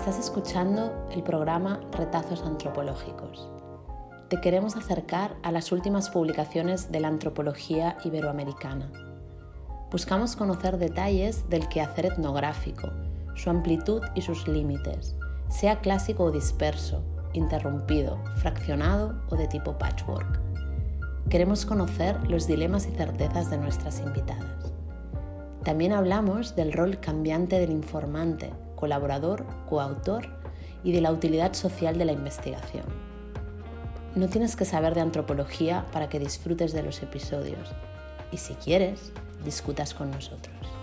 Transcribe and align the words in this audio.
Estás 0.00 0.18
escuchando 0.18 1.06
el 1.12 1.22
programa 1.22 1.78
Retazos 1.92 2.42
Antropológicos. 2.42 3.50
Te 4.30 4.40
queremos 4.40 4.74
acercar 4.74 5.36
a 5.42 5.52
las 5.52 5.72
últimas 5.72 6.08
publicaciones 6.08 6.90
de 6.90 7.00
la 7.00 7.08
antropología 7.08 7.98
iberoamericana. 8.02 8.90
Buscamos 9.92 10.36
conocer 10.36 10.78
detalles 10.78 11.46
del 11.50 11.68
quehacer 11.68 12.06
etnográfico, 12.06 12.88
su 13.34 13.50
amplitud 13.50 14.00
y 14.14 14.22
sus 14.22 14.48
límites, 14.48 15.16
sea 15.50 15.80
clásico 15.80 16.24
o 16.24 16.30
disperso, 16.30 17.02
interrumpido, 17.34 18.16
fraccionado 18.36 19.20
o 19.28 19.36
de 19.36 19.48
tipo 19.48 19.76
patchwork. 19.76 20.40
Queremos 21.28 21.66
conocer 21.66 22.16
los 22.26 22.46
dilemas 22.46 22.86
y 22.86 22.90
certezas 22.92 23.50
de 23.50 23.58
nuestras 23.58 24.00
invitadas. 24.00 24.72
También 25.62 25.92
hablamos 25.92 26.56
del 26.56 26.72
rol 26.72 27.00
cambiante 27.00 27.58
del 27.60 27.70
informante, 27.70 28.50
colaborador, 28.80 29.44
coautor 29.68 30.26
y 30.82 30.92
de 30.92 31.00
la 31.00 31.12
utilidad 31.12 31.52
social 31.52 31.98
de 31.98 32.06
la 32.06 32.12
investigación. 32.12 32.86
No 34.16 34.28
tienes 34.28 34.56
que 34.56 34.64
saber 34.64 34.94
de 34.94 35.02
antropología 35.02 35.86
para 35.92 36.08
que 36.08 36.18
disfrutes 36.18 36.72
de 36.72 36.82
los 36.82 37.02
episodios 37.02 37.68
y 38.32 38.38
si 38.38 38.54
quieres, 38.54 39.12
discutas 39.44 39.94
con 39.94 40.10
nosotros. 40.10 40.79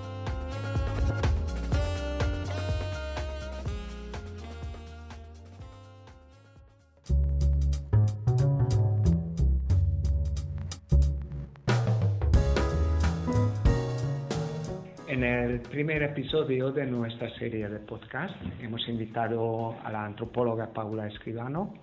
El 15.58 15.64
primer 15.64 16.04
episodio 16.04 16.72
de 16.72 16.86
nuestra 16.86 17.32
serie 17.32 17.68
de 17.68 17.80
podcast 17.80 18.36
hemos 18.62 18.88
invitado 18.88 19.76
a 19.84 19.92
la 19.92 20.06
antropóloga 20.06 20.72
Paula 20.72 21.08
Escribano, 21.08 21.74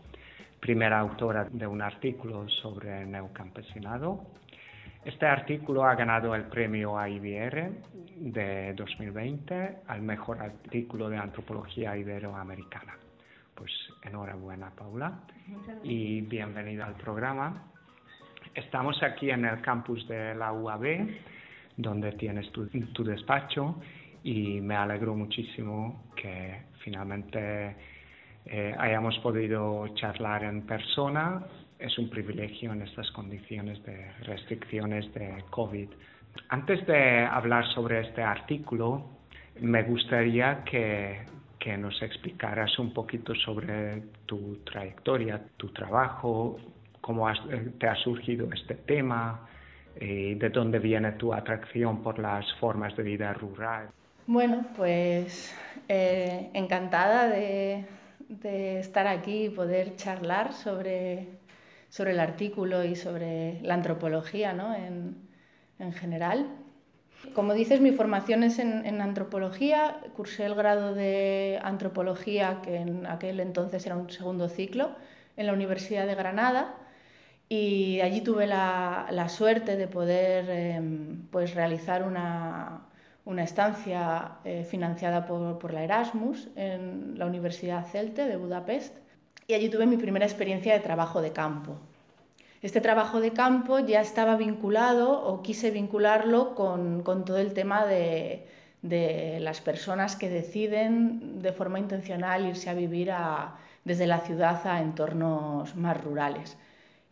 primera 0.61 1.01
autora 1.01 1.49
de 1.51 1.67
un 1.67 1.83
artículo 1.83 2.49
sobre 2.49 3.03
el 3.03 3.11
neocampesinado. 3.11 4.27
Este 5.05 5.27
artículo 5.27 5.83
ha 5.83 5.97
ganado 5.97 6.37
el 6.37 6.45
premio 6.45 6.97
AIBR 6.97 7.73
de 8.15 8.75
2020 8.75 9.79
al 9.89 10.03
mejor 10.03 10.41
artículo 10.41 11.09
de 11.09 11.17
antropología 11.17 11.97
iberoamericana. 11.97 12.97
Pues 13.57 13.73
enhorabuena 14.05 14.71
Paula 14.71 15.19
y 15.83 16.21
bienvenida 16.21 16.87
al 16.87 16.95
programa. 16.95 17.73
Estamos 18.55 19.03
aquí 19.03 19.31
en 19.31 19.45
el 19.45 19.61
campus 19.63 20.07
de 20.07 20.33
la 20.37 20.53
UAB 20.53 21.09
donde 21.77 22.13
tienes 22.13 22.51
tu, 22.53 22.67
tu, 22.67 23.05
despacho 23.05 23.77
y 24.23 24.61
me 24.61 24.77
alegro 24.77 25.15
muchísimo 25.15 26.05
que 26.17 26.63
finalmente 26.81 27.77
eh, 28.47 28.75
hayamos 28.79 29.19
podido 29.19 29.89
charlar 29.95 30.45
en 30.45 30.63
persona. 30.63 31.45
Es 31.79 31.99
un 31.99 32.09
privilegio 32.09 32.73
en 32.73 32.83
estas 32.83 33.11
condiciones 33.11 33.83
de 33.85 34.13
restricciones 34.23 35.13
de 35.15 35.45
COVID. 35.51 35.89
Antes 36.49 36.87
de 36.87 37.25
hablar 37.25 37.67
sobre 37.75 38.01
este 38.01 38.23
artículo, 38.23 39.11
me 39.61 39.83
gustaría 39.83 40.63
que, 40.65 41.23
que 41.59 41.77
nos 41.77 42.01
explicaras 42.03 42.79
un 42.79 42.93
poquito 42.93 43.35
sobre 43.35 44.03
tu 44.27 44.59
trayectoria, 44.65 45.41
tu 45.57 45.69
trabajo, 45.69 46.59
cómo 47.01 47.29
has, 47.29 47.39
te 47.79 47.87
ha 47.87 47.95
surgido 47.97 48.49
este 48.53 48.75
tema, 48.75 49.47
y 50.01 50.35
de 50.35 50.51
dónde 50.51 50.79
viene 50.79 51.13
tu 51.13 51.33
atracción 51.33 52.03
por 52.03 52.19
las 52.19 52.53
formas 52.55 52.97
de 52.97 53.03
vida 53.03 53.33
rural. 53.33 53.89
Bueno, 54.27 54.65
pues 54.77 55.55
eh, 55.89 56.51
encantada 56.55 57.29
de, 57.29 57.85
de, 58.29 58.79
estar 58.81 59.07
aquí 59.07 59.45
y 59.45 59.51
poder 59.51 59.97
charlar 59.97 60.53
sobre, 60.55 61.29
sobre, 61.91 62.13
el 62.13 62.21
artículo 62.21 62.85
y 62.85 62.97
sobre 62.97 63.61
la 63.61 63.75
antropología 63.75 64.55
¿no? 64.55 64.75
en, 64.75 65.17
en, 65.79 65.93
general. 65.93 66.49
Como 67.35 67.53
dices, 67.53 67.81
mi 67.81 67.93
formación 67.93 68.45
es 68.45 68.59
en, 68.59 68.87
en, 68.87 69.03
antropología. 69.03 70.01
Cursé 70.17 70.47
el 70.47 70.55
grado 70.55 70.95
de 70.95 71.61
antropología, 71.63 72.61
que 72.63 72.77
en 72.77 73.07
aquel 73.07 73.41
entonces 73.41 73.85
era 73.85 73.97
un 73.97 74.11
segundo 74.11 74.49
ciclo, 74.49 74.91
en 75.37 75.47
la 75.47 75.53
Universidad 75.53 76.07
de 76.07 76.15
Granada 76.15 76.77
y 77.49 78.01
allí 78.01 78.21
tuve 78.21 78.47
la, 78.47 79.07
la 79.11 79.29
suerte 79.29 79.77
de 79.77 79.87
poder 79.87 80.47
eh, 80.49 80.81
pues 81.31 81.55
realizar 81.55 82.03
una, 82.03 82.81
una 83.25 83.45
estancia 83.45 84.39
eh, 84.45 84.65
financiada 84.65 85.27
por, 85.27 85.59
por, 85.59 85.73
la 85.73 85.85
Erasmus 85.85 86.49
en 86.57 87.19
la 87.19 87.27
Universidad 87.27 87.87
Celte 87.87 88.27
de 88.27 88.37
Budapest 88.37 88.97
y 89.47 89.55
allí 89.55 89.69
tuve 89.69 89.87
mi 89.87 89.97
primera 89.97 90.25
experiencia 90.25 90.73
de 90.73 90.81
trabajo 90.81 91.21
de 91.21 91.33
campo. 91.33 91.77
Este 92.63 92.81
trabajo 92.81 93.21
de 93.21 93.33
campo 93.33 93.79
ya 93.79 94.01
estaba 94.01 94.37
vinculado 94.37 95.23
o 95.23 95.43
quise 95.43 95.71
vincularlo 95.71 96.55
con, 96.55 97.03
con 97.03 97.27
todo 97.27 97.37
el 97.37 97.53
tema 97.53 97.85
de, 97.85 98.47
de, 98.81 99.39
las 99.41 99.61
personas 99.61 100.17
que 100.17 100.31
deciden 100.31 101.43
de 101.43 101.53
forma 101.53 101.79
intencional 101.79 102.47
irse 102.47 102.71
a 102.71 102.75
vivir 102.75 103.11
a, 103.11 103.57
desde 103.85 104.07
la 104.07 104.21
ciudad 104.21 104.67
a 104.67 104.81
entornos 104.81 105.77
más 105.77 106.03
rurales 106.03 106.57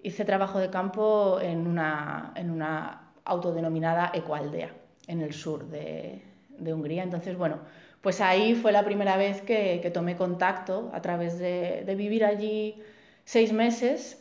hice 0.03 0.25
trabajo 0.25 0.59
de 0.59 0.71
campo 0.71 1.39
en 1.41 1.67
una, 1.67 2.33
en 2.35 2.51
una 2.51 3.13
autodenominada 3.25 4.11
ecoaldea, 4.15 4.71
en 5.07 5.21
el 5.21 5.33
sur 5.33 5.67
de, 5.69 6.23
de, 6.49 6.75
Hungría. 6.75 7.03
Entonces, 7.03 7.37
bueno, 7.37 7.59
pues 8.01 8.21
ahí 8.21 8.55
fue 8.55 8.73
la 8.73 8.85
primera 8.85 9.17
vez 9.17 9.43
que, 9.43 9.81
que 9.81 9.91
tomé 9.91 10.17
contacto 10.17 10.91
a 10.93 11.01
través 11.01 11.39
de, 11.39 11.85
de, 11.87 11.95
vivir 11.95 12.25
allí 12.25 12.83
seis 13.25 13.53
meses. 13.53 14.19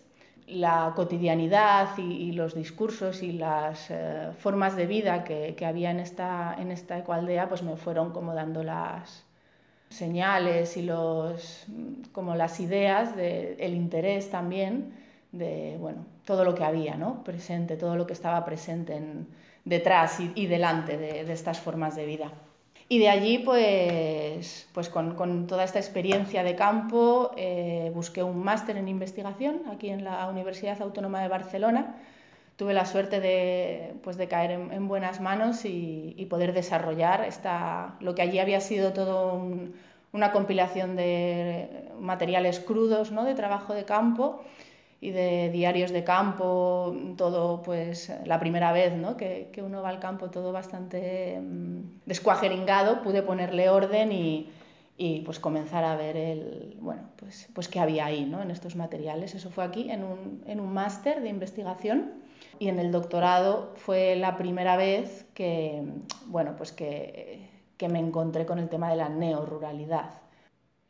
La 0.47 0.91
cotidianidad 0.95 1.97
y, 1.97 2.01
y 2.01 2.31
los 2.33 2.55
discursos 2.55 3.23
y 3.23 3.31
las 3.31 3.89
eh, 3.89 4.31
formas 4.37 4.75
de 4.75 4.85
vida 4.85 5.23
que, 5.23 5.55
que, 5.55 5.65
había 5.65 5.91
en 5.91 5.99
esta, 5.99 6.55
en 6.59 6.71
esta 6.71 6.97
ecoaldea 6.97 7.47
pues 7.47 7.63
me 7.63 7.77
fueron 7.77 8.11
como 8.11 8.33
dando 8.33 8.61
las 8.61 9.23
señales 9.87 10.75
y 10.75 10.81
los, 10.81 11.65
como 12.11 12.35
las 12.35 12.59
ideas, 12.59 13.15
de, 13.15 13.55
el 13.59 13.75
interés 13.75 14.29
también 14.29 15.00
de 15.31 15.77
bueno, 15.79 16.05
todo 16.25 16.43
lo 16.43 16.55
que 16.55 16.63
había 16.63 16.95
¿no? 16.95 17.23
presente, 17.23 17.77
todo 17.77 17.95
lo 17.95 18.05
que 18.05 18.13
estaba 18.13 18.43
presente 18.45 18.95
en, 18.95 19.27
detrás 19.65 20.19
y, 20.19 20.31
y 20.35 20.47
delante 20.47 20.97
de, 20.97 21.23
de, 21.23 21.33
estas 21.33 21.59
formas 21.59 21.95
de 21.95 22.05
vida. 22.05 22.31
Y 22.89 22.99
de 22.99 23.07
allí, 23.07 23.37
pues, 23.37 24.67
pues 24.73 24.89
con, 24.89 25.15
con 25.15 25.47
toda 25.47 25.63
esta 25.63 25.79
experiencia 25.79 26.43
de 26.43 26.55
campo, 26.55 27.31
eh, 27.37 27.89
busqué 27.95 28.21
un 28.21 28.43
máster 28.43 28.75
en 28.75 28.89
investigación 28.89 29.61
aquí 29.71 29.89
en 29.89 30.03
la 30.03 30.27
Universidad 30.27 30.81
Autónoma 30.81 31.21
de 31.21 31.29
Barcelona. 31.29 31.95
Tuve 32.57 32.73
la 32.73 32.85
suerte 32.85 33.21
de, 33.21 33.93
pues, 34.03 34.17
de 34.17 34.27
caer 34.27 34.51
en, 34.51 34.73
en 34.73 34.87
buenas 34.89 35.21
manos 35.21 35.63
y, 35.63 36.13
y, 36.17 36.25
poder 36.25 36.51
desarrollar 36.51 37.23
esta, 37.23 37.95
lo 38.01 38.13
que 38.13 38.23
allí 38.23 38.39
había 38.39 38.59
sido 38.59 38.91
todo 38.91 39.35
un, 39.35 39.73
una 40.11 40.33
compilación 40.33 40.97
de 40.97 41.87
materiales 41.99 42.59
crudos 42.59 43.11
¿no? 43.11 43.23
de 43.23 43.35
trabajo 43.35 43.73
de 43.73 43.85
campo 43.85 44.41
y 45.03 45.09
de 45.09 45.49
diarios 45.49 45.91
de 45.91 46.03
campo, 46.03 46.95
todo 47.17 47.63
pues 47.63 48.13
la 48.23 48.39
primera 48.39 48.71
vez 48.71 48.95
¿no? 48.95 49.17
que, 49.17 49.49
que 49.51 49.63
uno 49.63 49.81
va 49.81 49.89
al 49.89 49.99
campo 49.99 50.29
todo 50.29 50.51
bastante 50.51 51.41
mmm, 51.41 52.01
descuajeringado, 52.05 53.01
pude 53.01 53.23
ponerle 53.23 53.69
orden 53.69 54.11
y, 54.11 54.51
y, 54.97 55.21
pues 55.21 55.39
comenzar 55.39 55.83
a 55.83 55.95
ver 55.95 56.15
el, 56.15 56.77
bueno, 56.79 57.01
pues, 57.15 57.49
pues 57.55 57.67
qué 57.67 57.79
había 57.79 58.05
ahí 58.05 58.25
¿no? 58.25 58.43
en 58.43 58.51
estos 58.51 58.75
materiales. 58.75 59.33
Eso 59.33 59.49
fue 59.49 59.63
aquí 59.63 59.89
en 59.89 60.03
un, 60.03 60.43
en 60.45 60.59
un 60.59 60.71
máster 60.71 61.21
de 61.21 61.29
investigación 61.29 62.11
y 62.59 62.67
en 62.67 62.77
el 62.77 62.91
doctorado 62.91 63.73
fue 63.77 64.15
la 64.15 64.37
primera 64.37 64.77
vez 64.77 65.25
que, 65.33 65.81
bueno, 66.27 66.55
pues 66.55 66.71
que, 66.71 67.49
que 67.77 67.89
me 67.89 67.97
encontré 67.97 68.45
con 68.45 68.59
el 68.59 68.69
tema 68.69 68.91
de 68.91 68.97
la 68.97 69.09
neoruralidad. 69.09 70.11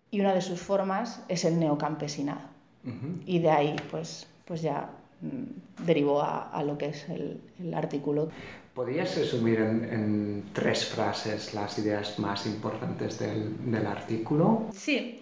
Y 0.10 0.20
una 0.20 0.34
de 0.34 0.42
sus 0.42 0.60
formas 0.60 1.24
es 1.30 1.46
el 1.46 1.58
neocampesinado. 1.58 2.51
Uh 2.86 2.90
-huh. 2.90 3.22
Y 3.26 3.40
de 3.40 3.50
ahí, 3.50 3.76
pues, 3.90 4.28
pues 4.46 4.62
ya 4.62 4.90
mmm, 5.22 5.86
derivó 5.86 6.22
a, 6.22 6.50
a, 6.50 6.64
lo 6.64 6.78
que 6.78 6.88
es 6.88 7.08
el, 7.10 7.40
el 7.60 7.74
artículo. 7.74 8.30
¿Podrías 8.74 9.18
resumir 9.18 9.60
en, 9.60 9.84
en, 9.84 10.44
tres 10.54 10.86
frases 10.86 11.54
las 11.54 11.78
ideas 11.78 12.18
más 12.20 12.46
importantes 12.46 13.20
del, 13.20 13.72
del 13.72 13.86
artículo? 13.86 14.68
Sí. 14.74 15.20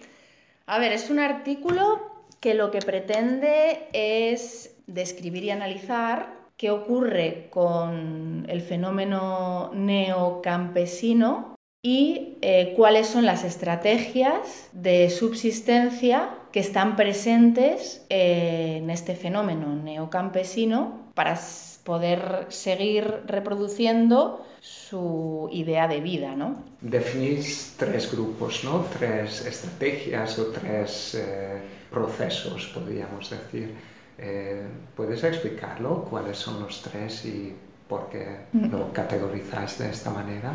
A 0.66 0.78
ver, 0.78 0.92
es 0.92 1.10
un 1.10 1.18
artículo 1.18 1.98
que 2.40 2.54
lo 2.54 2.70
que 2.70 2.78
pretende 2.78 3.88
es 3.92 4.76
describir 4.86 5.44
y 5.44 5.50
analizar 5.50 6.40
qué 6.56 6.70
ocurre 6.70 7.48
con 7.50 8.46
el 8.48 8.60
fenómeno 8.60 9.70
neocampesino 9.74 11.56
y 11.82 12.36
eh, 12.42 12.74
cuáles 12.76 13.06
son 13.06 13.24
las 13.24 13.44
estrategias 13.44 14.68
de 14.72 15.08
subsistencia 15.10 16.30
que 16.52 16.60
están 16.60 16.96
presentes 16.96 18.04
eh, 18.08 18.78
en 18.82 18.90
este 18.90 19.14
fenómeno 19.14 19.74
neocampesino 19.74 21.10
para 21.14 21.38
poder 21.84 22.46
seguir 22.48 23.22
reproduciendo 23.26 24.44
su 24.60 25.48
idea 25.52 25.88
de 25.88 26.00
vida. 26.00 26.34
¿no? 26.34 26.62
Definís 26.80 27.74
tres 27.76 28.10
grupos, 28.12 28.64
¿no? 28.64 28.86
tres 28.98 29.46
estrategias 29.46 30.38
o 30.38 30.46
tres 30.46 31.14
eh, 31.14 31.60
procesos, 31.90 32.66
podríamos 32.74 33.30
decir. 33.30 33.74
Eh, 34.18 34.66
¿Puedes 34.94 35.24
explicarlo? 35.24 36.04
¿Cuáles 36.04 36.36
son 36.36 36.60
los 36.62 36.82
tres 36.82 37.24
y 37.24 37.54
por 37.88 38.08
qué 38.10 38.46
mm. 38.52 38.70
lo 38.70 38.92
categorizáis 38.92 39.78
de 39.78 39.90
esta 39.90 40.10
manera? 40.10 40.52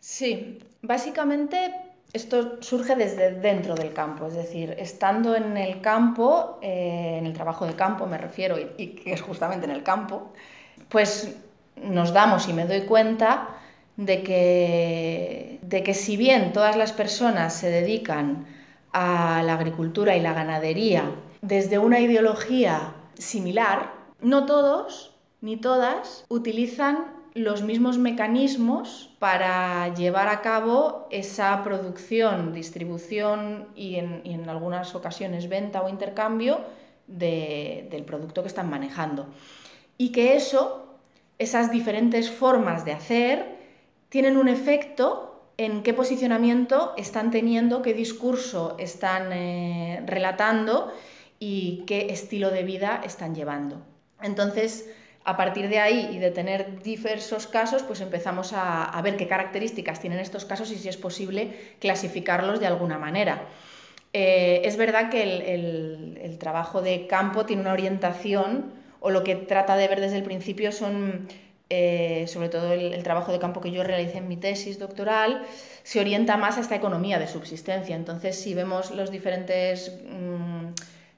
Sí, 0.00 0.58
básicamente 0.82 1.72
esto 2.14 2.62
surge 2.62 2.94
desde 2.94 3.32
dentro 3.32 3.74
del 3.74 3.92
campo, 3.92 4.26
es 4.26 4.34
decir, 4.34 4.74
estando 4.78 5.34
en 5.34 5.56
el 5.56 5.80
campo, 5.80 6.60
eh, 6.62 7.16
en 7.18 7.26
el 7.26 7.32
trabajo 7.32 7.66
de 7.66 7.74
campo 7.74 8.06
me 8.06 8.16
refiero, 8.16 8.56
y, 8.56 8.86
que 8.90 9.12
es 9.12 9.20
justamente 9.20 9.66
en 9.66 9.72
el 9.72 9.82
campo, 9.82 10.32
pues 10.88 11.36
nos 11.76 12.12
damos 12.12 12.48
y 12.48 12.52
me 12.52 12.66
doy 12.66 12.82
cuenta 12.82 13.48
de 13.96 14.22
que, 14.22 15.58
de 15.62 15.82
que 15.82 15.92
si 15.92 16.16
bien 16.16 16.52
todas 16.52 16.76
las 16.76 16.92
personas 16.92 17.52
se 17.52 17.68
dedican 17.68 18.46
a 18.92 19.42
la 19.42 19.54
agricultura 19.54 20.16
y 20.16 20.20
la 20.20 20.34
ganadería 20.34 21.10
desde 21.42 21.78
una 21.78 21.98
ideología 21.98 22.94
similar, 23.18 23.90
no 24.20 24.46
todos 24.46 25.16
ni 25.40 25.56
todas 25.56 26.24
utilizan 26.28 27.13
los 27.34 27.62
mismos 27.62 27.98
mecanismos 27.98 29.10
para 29.18 29.92
llevar 29.94 30.28
a 30.28 30.40
cabo 30.40 31.08
esa 31.10 31.64
producción, 31.64 32.52
distribución 32.52 33.66
y 33.74 33.96
en, 33.96 34.48
algunas 34.48 34.94
ocasiones 34.94 35.48
venta 35.48 35.82
o 35.82 35.88
intercambio 35.88 36.60
del 37.08 38.04
producto 38.06 38.42
que 38.42 38.48
están 38.48 38.70
manejando. 38.70 39.26
Y 39.98 40.12
que 40.12 40.36
eso, 40.36 40.86
esas 41.38 41.72
diferentes 41.72 42.30
formas 42.30 42.84
de 42.84 42.92
hacer, 42.92 43.56
tienen 44.08 44.36
un 44.36 44.48
efecto 44.48 45.50
en 45.56 45.82
qué 45.82 45.92
posicionamiento 45.92 46.94
están 46.96 47.32
teniendo, 47.32 47.82
qué 47.82 47.94
discurso 47.94 48.76
están 48.78 49.32
eh, 49.32 50.02
relatando 50.06 50.92
y 51.40 51.82
qué 51.86 52.12
estilo 52.12 52.50
de 52.50 52.62
vida 52.62 53.02
están 53.04 53.34
llevando. 53.34 53.82
Entonces, 54.22 54.88
a 55.24 55.36
partir 55.36 55.68
de 55.68 55.78
ahí 55.78 56.10
y 56.12 56.18
de 56.18 56.30
tener 56.30 56.82
diversos 56.82 57.46
casos, 57.46 57.82
pues 57.82 58.00
empezamos 58.02 58.52
a, 58.54 59.00
ver 59.02 59.16
qué 59.16 59.26
características 59.26 60.00
tienen 60.00 60.18
estos 60.18 60.44
casos 60.44 60.70
y 60.70 60.76
si 60.76 60.88
es 60.88 60.98
posible 60.98 61.74
clasificarlos 61.80 62.60
de 62.60 62.66
alguna 62.66 62.98
manera. 62.98 63.42
Eh, 64.12 64.60
es 64.64 64.76
verdad 64.76 65.10
que 65.10 65.22
el, 65.22 66.36
trabajo 66.38 66.82
de 66.82 67.06
campo 67.06 67.46
tiene 67.46 67.62
una 67.62 67.72
orientación, 67.72 68.72
o 69.00 69.10
lo 69.10 69.24
que 69.24 69.34
trata 69.34 69.76
de 69.76 69.88
ver 69.88 70.00
desde 70.00 70.16
el 70.16 70.24
principio 70.24 70.72
son, 70.72 71.26
eh, 71.70 72.26
sobre 72.28 72.50
todo 72.50 72.72
el, 72.72 73.02
trabajo 73.02 73.32
de 73.32 73.38
campo 73.38 73.62
que 73.62 73.70
yo 73.70 73.82
realicé 73.82 74.18
en 74.18 74.28
mi 74.28 74.36
tesis 74.36 74.78
doctoral, 74.78 75.42
se 75.84 76.00
orienta 76.00 76.36
más 76.36 76.58
a 76.58 76.60
esta 76.60 76.76
economía 76.76 77.18
de 77.18 77.28
subsistencia. 77.28 77.96
Entonces, 77.96 78.38
si 78.38 78.52
vemos 78.52 78.90
los 78.90 79.10
diferentes 79.10 79.96
mm, 80.06 80.66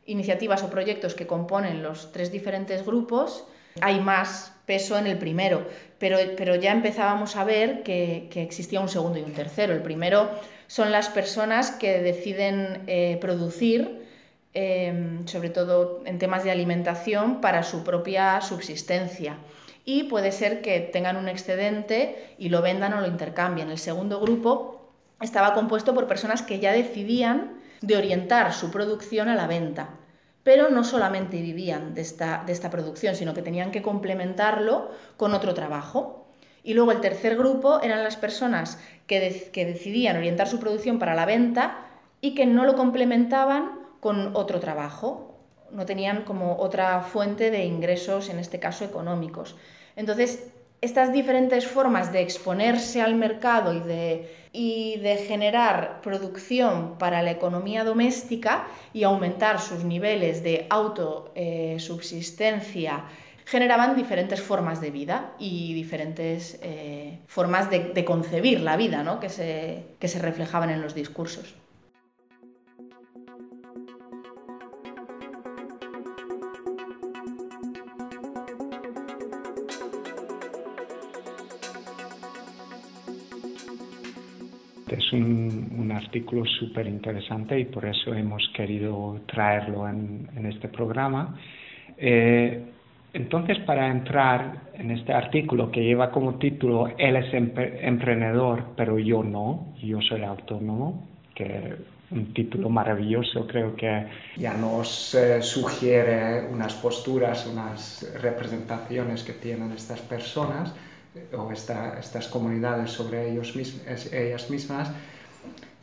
iniciativas 0.07 0.63
o 0.63 0.71
proyectos 0.71 1.15
que 1.15 1.27
componen 1.27 1.83
los 1.83 2.13
tres 2.13 2.31
diferentes 2.31 2.87
grupos, 2.87 3.47
hay 3.81 4.01
más 4.01 4.53
peso 4.67 4.99
en 4.99 5.07
el 5.07 5.19
primero, 5.19 5.67
pero, 5.99 6.19
pero 6.37 6.55
ya 6.57 6.73
empezábamos 6.73 7.37
a 7.37 7.45
ver 7.45 7.83
que, 7.83 8.29
existía 8.35 8.81
un 8.81 8.89
segundo 8.89 9.19
y 9.19 9.23
un 9.23 9.33
tercero. 9.33 9.73
El 9.73 9.83
primero 9.83 10.29
son 10.67 10.93
las 10.93 11.09
personas 11.09 11.71
que 11.71 12.01
deciden 12.03 12.83
eh, 12.87 13.19
producir, 13.21 14.07
em, 14.53 15.27
sobre 15.27 15.51
todo 15.51 16.03
en 16.05 16.19
temas 16.19 16.45
de 16.45 16.51
alimentación, 16.51 17.41
para 17.41 17.63
su 17.63 17.85
propia 17.85 18.41
subsistencia. 18.41 19.39
Y 19.85 20.05
puede 20.05 20.33
ser 20.33 20.63
que 20.63 20.81
tengan 20.81 21.17
un 21.17 21.29
excedente 21.29 22.35
y 22.39 22.49
lo 22.49 22.61
vendan 22.61 22.93
o 22.95 23.01
lo 23.01 23.07
intercambien. 23.07 23.71
El 23.71 23.79
segundo 23.79 24.21
grupo 24.21 24.91
estaba 25.21 25.55
compuesto 25.55 25.95
por 25.95 26.09
personas 26.09 26.43
que 26.43 26.59
ya 26.59 26.73
decidían 26.73 27.61
de 27.83 27.97
orientar 27.97 28.53
su 28.53 28.71
producción 28.71 29.29
a 29.29 29.37
la 29.37 29.47
venta 29.47 29.91
pero 30.47 30.69
no 30.69 30.85
solamente 30.85 31.43
vivían 31.43 31.93
de 31.93 32.03
esta, 32.03 32.45
de 32.47 32.53
esta 32.53 32.71
producción, 32.71 33.17
sino 33.17 33.35
que 33.35 33.43
tenían 33.43 33.73
que 33.73 33.83
complementarlo 33.83 34.93
con 35.17 35.35
otro 35.35 35.55
trabajo. 35.55 36.29
Y 36.63 36.75
luego 36.75 36.93
el 36.93 37.01
tercer 37.01 37.37
grupo 37.37 37.81
eran 37.83 38.05
las 38.05 38.15
personas 38.15 38.79
que, 39.09 39.51
que 39.53 39.67
decidían 39.67 40.17
orientar 40.17 40.47
su 40.47 40.61
producción 40.61 41.01
para 41.01 41.17
la 41.17 41.27
venta 41.27 41.89
y 42.21 42.37
que 42.37 42.47
no 42.47 42.65
lo 42.65 42.77
complementaban 42.77 43.73
con 43.99 44.37
otro 44.37 44.61
trabajo, 44.61 45.35
no 45.73 45.85
tenían 45.85 46.23
como 46.23 46.59
otra 46.59 47.01
fuente 47.01 47.51
de 47.51 47.65
ingresos, 47.65 48.29
en 48.29 48.39
este 48.39 48.61
caso 48.61 48.85
económicos. 48.85 49.57
Entonces, 49.97 50.53
estas 50.81 51.13
diferentes 51.13 51.67
formas 51.67 52.13
de 52.13 52.23
exponerse 52.23 53.03
al 53.03 53.15
mercado 53.15 53.75
y 53.75 53.81
de, 53.81 54.35
y 54.53 54.97
de 55.01 55.17
generar 55.17 56.01
producción 56.03 56.97
para 56.99 57.23
la 57.23 57.31
economía 57.31 57.85
doméstica 57.85 58.67
y 58.93 59.05
aumentar 59.05 59.61
sus 59.61 59.85
niveles 59.85 60.43
de 60.43 60.67
autosubsistencia 60.71 63.05
generaban 63.47 63.95
diferentes 63.95 64.43
formas 64.43 64.81
de 64.81 64.91
vida 64.91 65.33
y 65.39 65.73
diferentes 65.73 66.59
eh, 66.63 67.21
formas 67.27 67.71
de, 67.71 68.05
concebir 68.05 68.61
la 68.61 68.77
vida 68.77 69.05
¿no? 69.05 69.21
que, 69.21 69.29
se, 69.29 69.85
que 70.01 70.09
se 70.09 70.19
reflejaban 70.19 70.71
en 70.71 70.83
los 70.83 70.95
discursos. 70.95 71.55
Es 85.07 85.13
un, 85.13 85.93
artículo 85.95 86.45
súper 86.45 86.87
interesante 86.87 87.59
y 87.59 87.67
por 87.67 87.87
eso 87.87 88.13
hemos 88.13 88.43
querido 88.55 89.21
traerlo 89.27 89.89
en, 89.89 90.47
este 90.47 90.69
programa. 90.69 91.39
Eh, 91.97 92.65
entonces, 93.13 93.59
para 93.61 93.89
entrar 93.89 94.63
en 94.75 94.91
este 94.91 95.13
artículo 95.13 95.71
que 95.71 95.83
lleva 95.83 96.11
como 96.11 96.35
título 96.35 96.89
Él 96.99 97.17
es 97.17 97.33
emprendedor, 97.33 98.75
pero 98.77 98.99
yo 98.99 99.23
no, 99.23 99.75
yo 99.83 100.01
soy 100.03 100.23
autónomo, 100.23 101.07
que 101.35 101.77
un 102.11 102.33
título 102.35 102.69
maravilloso, 102.69 103.47
creo 103.47 103.75
que 103.75 104.07
ya 104.37 104.55
nos 104.55 105.15
eh, 105.15 105.43
sugiere 105.43 106.47
unas 106.51 106.75
posturas, 106.75 107.47
unas 107.47 108.13
representaciones 108.21 109.23
que 109.23 109.33
tienen 109.33 109.73
estas 109.73 110.01
personas 110.01 110.73
o 111.37 111.51
estas 111.53 112.29
comunidades 112.29 112.91
sobre 112.91 113.31
ellos 113.31 113.55
ellas 114.13 114.51
mismas, 114.51 114.95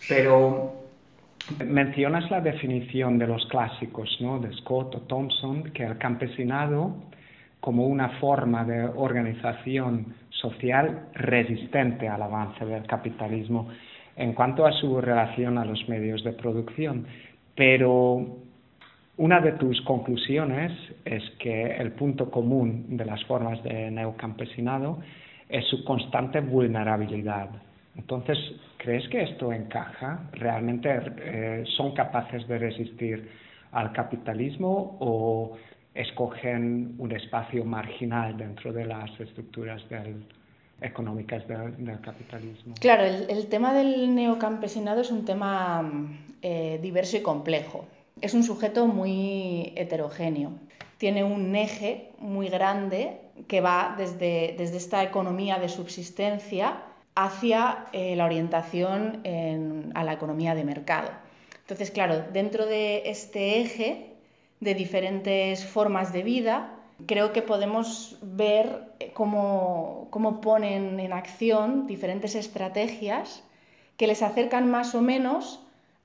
pero 0.07 0.73
mencionas 1.65 2.29
la 2.31 2.41
definición 2.41 3.17
de 3.17 3.27
los 3.27 3.45
clásicos, 3.47 4.17
¿no? 4.21 4.39
de 4.39 4.53
Scott 4.53 4.95
o 4.95 5.01
Thompson, 5.01 5.63
que 5.73 5.83
el 5.83 5.97
campesinado 5.97 6.95
como 7.59 7.87
una 7.87 8.09
forma 8.19 8.65
de 8.65 8.83
organización 8.85 10.15
social 10.29 11.07
resistente 11.13 12.09
al 12.09 12.21
avance 12.21 12.65
del 12.65 12.85
capitalismo 12.85 13.69
en 14.15 14.33
cuanto 14.33 14.65
a 14.65 14.71
su 14.73 14.99
relación 14.99 15.57
a 15.57 15.65
los 15.65 15.87
medios 15.87 16.23
de 16.23 16.33
producción. 16.33 17.07
Pero 17.55 18.37
una 19.17 19.39
de 19.39 19.53
tus 19.53 19.81
conclusiones 19.81 20.71
es 21.05 21.23
que 21.39 21.77
el 21.77 21.93
punto 21.93 22.29
común 22.29 22.97
de 22.97 23.05
las 23.05 23.23
formas 23.25 23.63
de 23.63 23.91
neocampesinado 23.91 24.99
es 25.53 25.67
su 25.67 25.83
constante 25.83 26.41
vulnerabilidad. 26.41 27.47
Entonces, 27.95 28.37
¿crees 28.77 29.07
que 29.09 29.21
esto 29.21 29.53
encaja? 29.53 30.27
¿Realmente 30.31 30.89
eh, 30.89 31.63
son 31.77 31.93
capaces 31.93 32.47
de 32.47 32.57
resistir 32.57 33.29
al 33.71 33.91
capitalismo 33.91 34.97
o 34.99 35.55
escogen 35.93 36.95
un 36.97 37.11
espacio 37.11 37.63
marginal 37.65 38.35
dentro 38.35 38.73
de 38.73 38.85
las 38.85 39.11
estructuras 39.19 39.83
económicas 40.81 41.47
del, 41.47 42.01
capitalismo? 42.01 42.73
Claro, 42.79 43.03
el, 43.03 43.47
tema 43.47 43.75
del 43.75 44.15
neocampesinado 44.15 45.01
es 45.01 45.11
un 45.11 45.23
tema 45.23 45.87
eh, 46.41 46.79
diverso 46.81 47.15
y 47.15 47.21
complejo. 47.21 47.85
Es 48.21 48.33
un 48.33 48.41
sujeto 48.41 48.87
muy 48.87 49.71
heterogéneo. 49.75 50.53
Tiene 50.97 51.23
un 51.23 51.55
eje 51.55 52.09
muy 52.17 52.49
grande 52.49 53.19
que 53.47 53.61
va 53.61 53.95
desde, 53.97 54.55
desde 54.57 54.77
esta 54.77 55.03
economía 55.03 55.59
de 55.59 55.69
subsistencia 55.69 56.83
hacia 57.15 57.85
eh, 57.93 58.15
la 58.15 58.25
orientación 58.25 59.21
a 59.93 60.03
la 60.03 60.13
economía 60.13 60.55
de 60.55 60.63
mercado. 60.63 61.09
Entonces, 61.61 61.91
claro, 61.91 62.25
dentro 62.33 62.65
de 62.65 63.03
este 63.05 63.61
eje 63.61 64.13
de 64.59 64.73
diferentes 64.73 65.65
formas 65.65 66.11
de 66.11 66.23
vida, 66.23 66.75
creo 67.05 67.33
que 67.33 67.41
podemos 67.41 68.17
ver 68.21 68.93
cómo, 69.13 70.07
cómo 70.09 70.41
ponen 70.41 70.99
en 70.99 71.13
acción 71.13 71.87
diferentes 71.87 72.35
estrategias 72.35 73.43
que 73.97 74.07
les 74.07 74.21
acercan 74.21 74.69
más 74.69 74.95
o 74.95 75.01
menos 75.01 75.59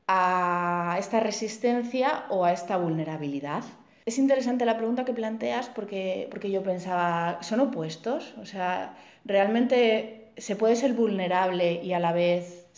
a 0.06 0.96
esta 0.98 1.20
resistencia 1.20 2.24
o 2.30 2.44
a 2.44 2.52
esta 2.52 2.76
vulnerabilidad. 2.76 3.62
Es 4.08 4.16
interesante 4.16 4.64
la 4.64 4.78
pregunta 4.78 5.04
que 5.04 5.12
planteas 5.12 5.68
porque, 5.68 6.28
porque 6.30 6.50
yo 6.50 6.62
pensaba, 6.62 7.42
¿son 7.42 7.60
opuestos? 7.60 8.32
O 8.40 8.46
sea, 8.46 8.96
¿realmente 9.26 10.32
se 10.38 10.56
puede 10.56 10.76
ser 10.76 10.94
vulnerable 10.94 11.84
y 11.84 11.92
a 11.92 11.98
la 11.98 12.12
vez 12.14 12.68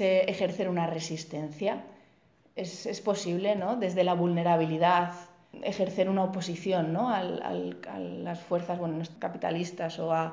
ejercer 0.00 0.66
una 0.66 0.86
resistencia? 0.86 1.84
Es, 2.56 2.86
es 2.86 3.02
posible, 3.02 3.54
¿no? 3.54 3.76
Desde 3.76 4.02
la 4.02 4.14
vulnerabilidad 4.14 5.12
ejercer 5.62 6.08
una 6.08 6.24
oposición 6.24 6.94
¿no? 6.94 7.10
al, 7.10 7.42
a 7.86 7.98
las 7.98 8.40
fuerzas 8.40 8.78
bueno, 8.78 9.04
capitalistas 9.18 9.98
o 9.98 10.10
a, 10.10 10.32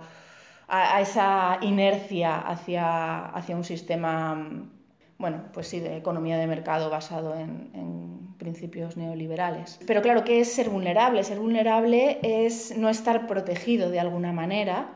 a, 0.69 1.01
esa 1.01 1.57
inercia 1.63 2.39
hacia, 2.39 3.25
hacia, 3.25 3.57
un 3.57 3.65
sistema 3.65 4.69
bueno, 5.17 5.43
pues 5.53 5.67
sí, 5.67 5.79
de 5.79 5.97
economía 5.97 6.37
de 6.37 6.47
mercado 6.47 6.89
basado 6.89 7.35
en, 7.35 7.69
en, 7.73 8.15
principios 8.37 8.97
neoliberales. 8.97 9.79
Pero 9.87 10.01
claro, 10.01 10.25
¿qué 10.25 10.41
es 10.41 10.51
ser 10.51 10.69
vulnerable? 10.69 11.23
Ser 11.23 11.39
vulnerable 11.39 12.19
es 12.21 12.77
no 12.77 12.89
estar 12.89 13.27
protegido 13.27 13.89
de 13.89 13.99
alguna 14.01 14.33
manera, 14.33 14.89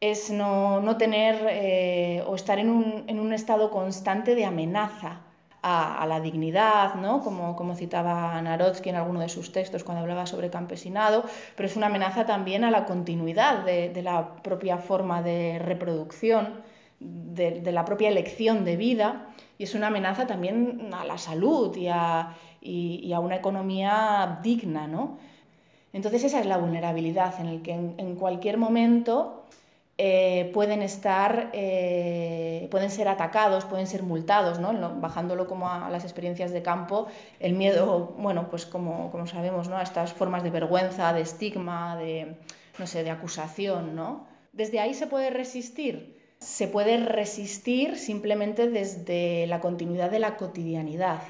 es 0.00 0.30
no, 0.30 0.80
no 0.80 0.96
tener 0.96 1.46
eh, 1.50 2.24
o 2.26 2.34
estar 2.34 2.58
en 2.58 2.70
un, 2.70 3.04
en 3.06 3.20
un 3.20 3.34
estado 3.34 3.70
constante 3.70 4.34
de 4.34 4.46
amenaza 4.46 5.20
a, 5.62 6.04
la 6.08 6.18
dignidad, 6.18 6.96
¿no? 6.96 7.22
como, 7.22 7.54
como 7.54 7.76
citaba 7.76 8.40
Narodsky 8.42 8.88
en 8.88 8.96
alguno 8.96 9.20
de 9.20 9.28
sus 9.28 9.52
textos 9.52 9.84
cuando 9.84 10.02
hablaba 10.02 10.26
sobre 10.26 10.50
campesinado, 10.50 11.24
pero 11.56 11.68
es 11.68 11.76
una 11.76 11.86
amenaza 11.86 12.26
también 12.26 12.64
a 12.64 12.70
la 12.72 12.84
continuidad 12.84 13.64
de, 13.64 13.90
de 13.90 14.02
la 14.02 14.34
propia 14.42 14.78
forma 14.78 15.22
de 15.22 15.60
reproducción, 15.60 16.62
de, 17.34 17.72
la 17.72 17.84
propia 17.84 18.08
elección 18.08 18.64
de 18.64 18.76
vida, 18.76 19.28
y 19.58 19.64
es 19.64 19.74
una 19.74 19.88
amenaza 19.88 20.26
también 20.26 20.90
a 20.92 21.04
la 21.04 21.18
salud 21.18 21.76
y 21.76 21.88
a, 21.88 22.34
y, 22.60 23.12
a 23.12 23.20
una 23.20 23.36
economía 23.36 24.40
digna. 24.42 24.86
¿no? 24.86 25.18
Entonces 25.92 26.24
esa 26.24 26.40
es 26.40 26.46
la 26.46 26.56
vulnerabilidad, 26.56 27.40
en 27.40 27.46
el 27.46 27.62
que 27.62 27.72
en, 27.72 28.16
cualquier 28.16 28.58
momento 28.58 29.44
eh, 29.98 30.50
pueden 30.54 30.82
estar, 30.82 31.50
eh, 31.52 32.68
pueden 32.70 32.90
ser 32.90 33.08
atacados, 33.08 33.64
pueden 33.64 33.86
ser 33.86 34.02
multados, 34.02 34.58
¿no? 34.58 35.00
bajándolo 35.00 35.46
como 35.46 35.68
a 35.68 35.90
las 35.90 36.04
experiencias 36.04 36.50
de 36.50 36.62
campo, 36.62 37.08
el 37.40 37.52
miedo, 37.54 38.14
bueno, 38.18 38.48
pues 38.48 38.66
como, 38.66 39.10
como 39.10 39.26
sabemos, 39.26 39.68
¿no? 39.68 39.76
a 39.76 39.82
estas 39.82 40.12
formas 40.12 40.42
de 40.42 40.50
vergüenza, 40.50 41.12
de 41.12 41.20
estigma, 41.20 41.96
de, 41.96 42.36
no 42.78 42.86
sé, 42.86 43.04
de 43.04 43.10
acusación, 43.10 43.94
¿no? 43.94 44.26
Desde 44.52 44.80
ahí 44.80 44.92
se 44.92 45.06
puede 45.06 45.30
resistir. 45.30 46.21
Se 46.42 46.66
puede 46.66 46.96
resistir 46.96 47.94
simplemente 47.94 48.68
desde 48.68 49.46
la 49.46 49.60
continuidad 49.60 50.10
de 50.10 50.18
la 50.18 50.36
cotidianidad. 50.36 51.22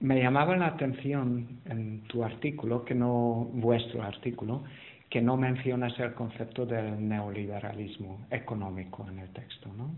Me 0.00 0.20
llamaba 0.20 0.54
la 0.56 0.66
atención 0.66 1.60
en 1.64 2.02
tu 2.02 2.22
artículo, 2.22 2.84
que 2.84 2.94
no 2.94 3.48
vuestro 3.54 4.02
artículo, 4.02 4.62
que 5.08 5.22
no 5.22 5.38
mencionas 5.38 5.98
el 5.98 6.12
concepto 6.12 6.66
del 6.66 7.08
neoliberalismo 7.08 8.26
económico 8.30 9.06
en 9.08 9.20
el 9.20 9.30
texto. 9.30 9.70
¿no? 9.74 9.90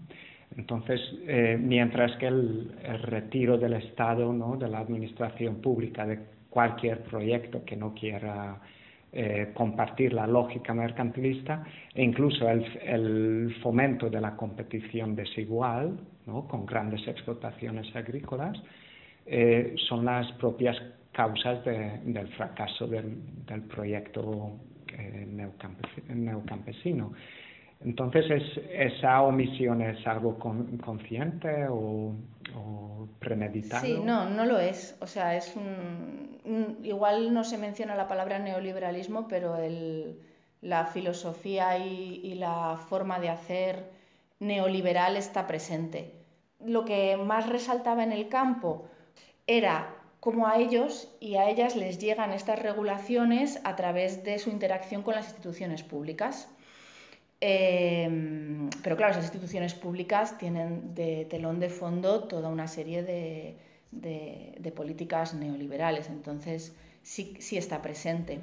Entonces, 0.57 1.01
eh, 1.27 1.59
mientras 1.61 2.17
que 2.19 2.29
el, 2.29 2.71
retiro 3.03 3.59
del 3.59 3.73
Estado, 3.73 4.33
¿no? 4.33 4.57
de 4.57 4.69
la 4.69 4.79
administración 4.79 5.57
pública, 5.57 6.07
de 6.07 6.21
cualquier 6.49 7.03
proyecto 7.03 7.65
que 7.65 7.77
no 7.77 7.93
quiera 7.93 8.61
eh, 9.19 9.53
compartir 9.55 10.13
la 10.13 10.27
lógica 10.27 10.75
mercantilista, 10.75 11.65
e 11.95 12.05
incluso 12.05 12.47
el, 12.51 13.57
fomento 13.63 14.11
de 14.11 14.21
la 14.21 14.37
competición 14.37 15.17
desigual, 15.17 15.99
¿no? 16.27 16.47
con 16.47 16.67
grandes 16.67 17.09
explotaciones 17.09 17.87
agrícolas, 17.97 18.63
eh, 19.25 19.75
son 19.89 20.05
las 20.05 20.31
propias 20.33 20.77
causas 21.13 21.65
de, 21.65 21.99
del 22.05 22.29
fracaso 22.37 22.87
del, 22.87 23.45
del 23.47 23.63
proyecto 23.63 24.59
eh, 24.93 25.27
neocampesino. 25.27 27.15
Entonces, 27.85 28.43
¿esa 28.73 29.23
omisión 29.23 29.83
es 29.83 30.05
algo 30.07 30.39
consciente 30.39 31.67
o, 31.69 32.15
premeditado? 33.19 33.85
Sí, 33.85 34.01
no, 34.03 34.29
no 34.29 34.45
lo 34.45 34.59
es. 34.59 34.97
O 35.01 35.07
sea, 35.07 35.37
es 35.37 35.55
un, 35.57 36.79
igual 36.83 37.33
no 37.35 37.45
se 37.45 37.59
menciona 37.59 37.95
la 37.95 38.09
palabra 38.09 38.39
neoliberalismo, 38.39 39.29
pero 39.29 39.57
el, 39.57 40.19
la 40.63 40.87
filosofía 40.87 41.79
y, 41.79 42.21
y 42.25 42.35
la 42.35 42.77
forma 42.89 43.21
de 43.21 43.29
hacer 43.29 43.85
neoliberal 44.41 45.17
está 45.17 45.47
presente. 45.47 46.15
Lo 46.65 46.85
que 46.85 47.17
más 47.17 47.49
resaltaba 47.49 48.03
en 48.03 48.13
el 48.13 48.29
campo 48.29 48.89
era 49.47 49.95
cómo 50.21 50.49
a 50.49 50.59
ellos 50.59 51.15
y 51.21 51.37
a 51.37 51.49
ellas 51.49 51.77
les 51.77 51.99
llegan 51.99 52.33
estas 52.33 52.59
regulaciones 52.61 53.61
a 53.65 53.77
través 53.77 54.25
de 54.25 54.39
su 54.39 54.51
interacción 54.51 55.03
con 55.03 55.15
las 55.15 55.27
instituciones 55.27 55.83
públicas. 55.83 56.49
Em, 57.41 58.71
pero 58.83 58.97
claro, 58.97 59.13
esas 59.13 59.25
instituciones 59.25 59.75
públicas 59.75 60.39
tienen 60.39 60.95
de 60.95 61.27
telón 61.29 61.61
de 61.61 61.69
fondo 61.69 62.25
toda 62.25 62.49
una 62.49 62.67
serie 62.67 63.03
de, 63.03 63.57
de 63.91 64.73
políticas 64.73 65.35
neoliberales, 65.35 66.09
entonces 66.09 66.75
sí, 67.03 67.35
sí 67.39 67.57
está 67.57 67.83
presente. 67.83 68.41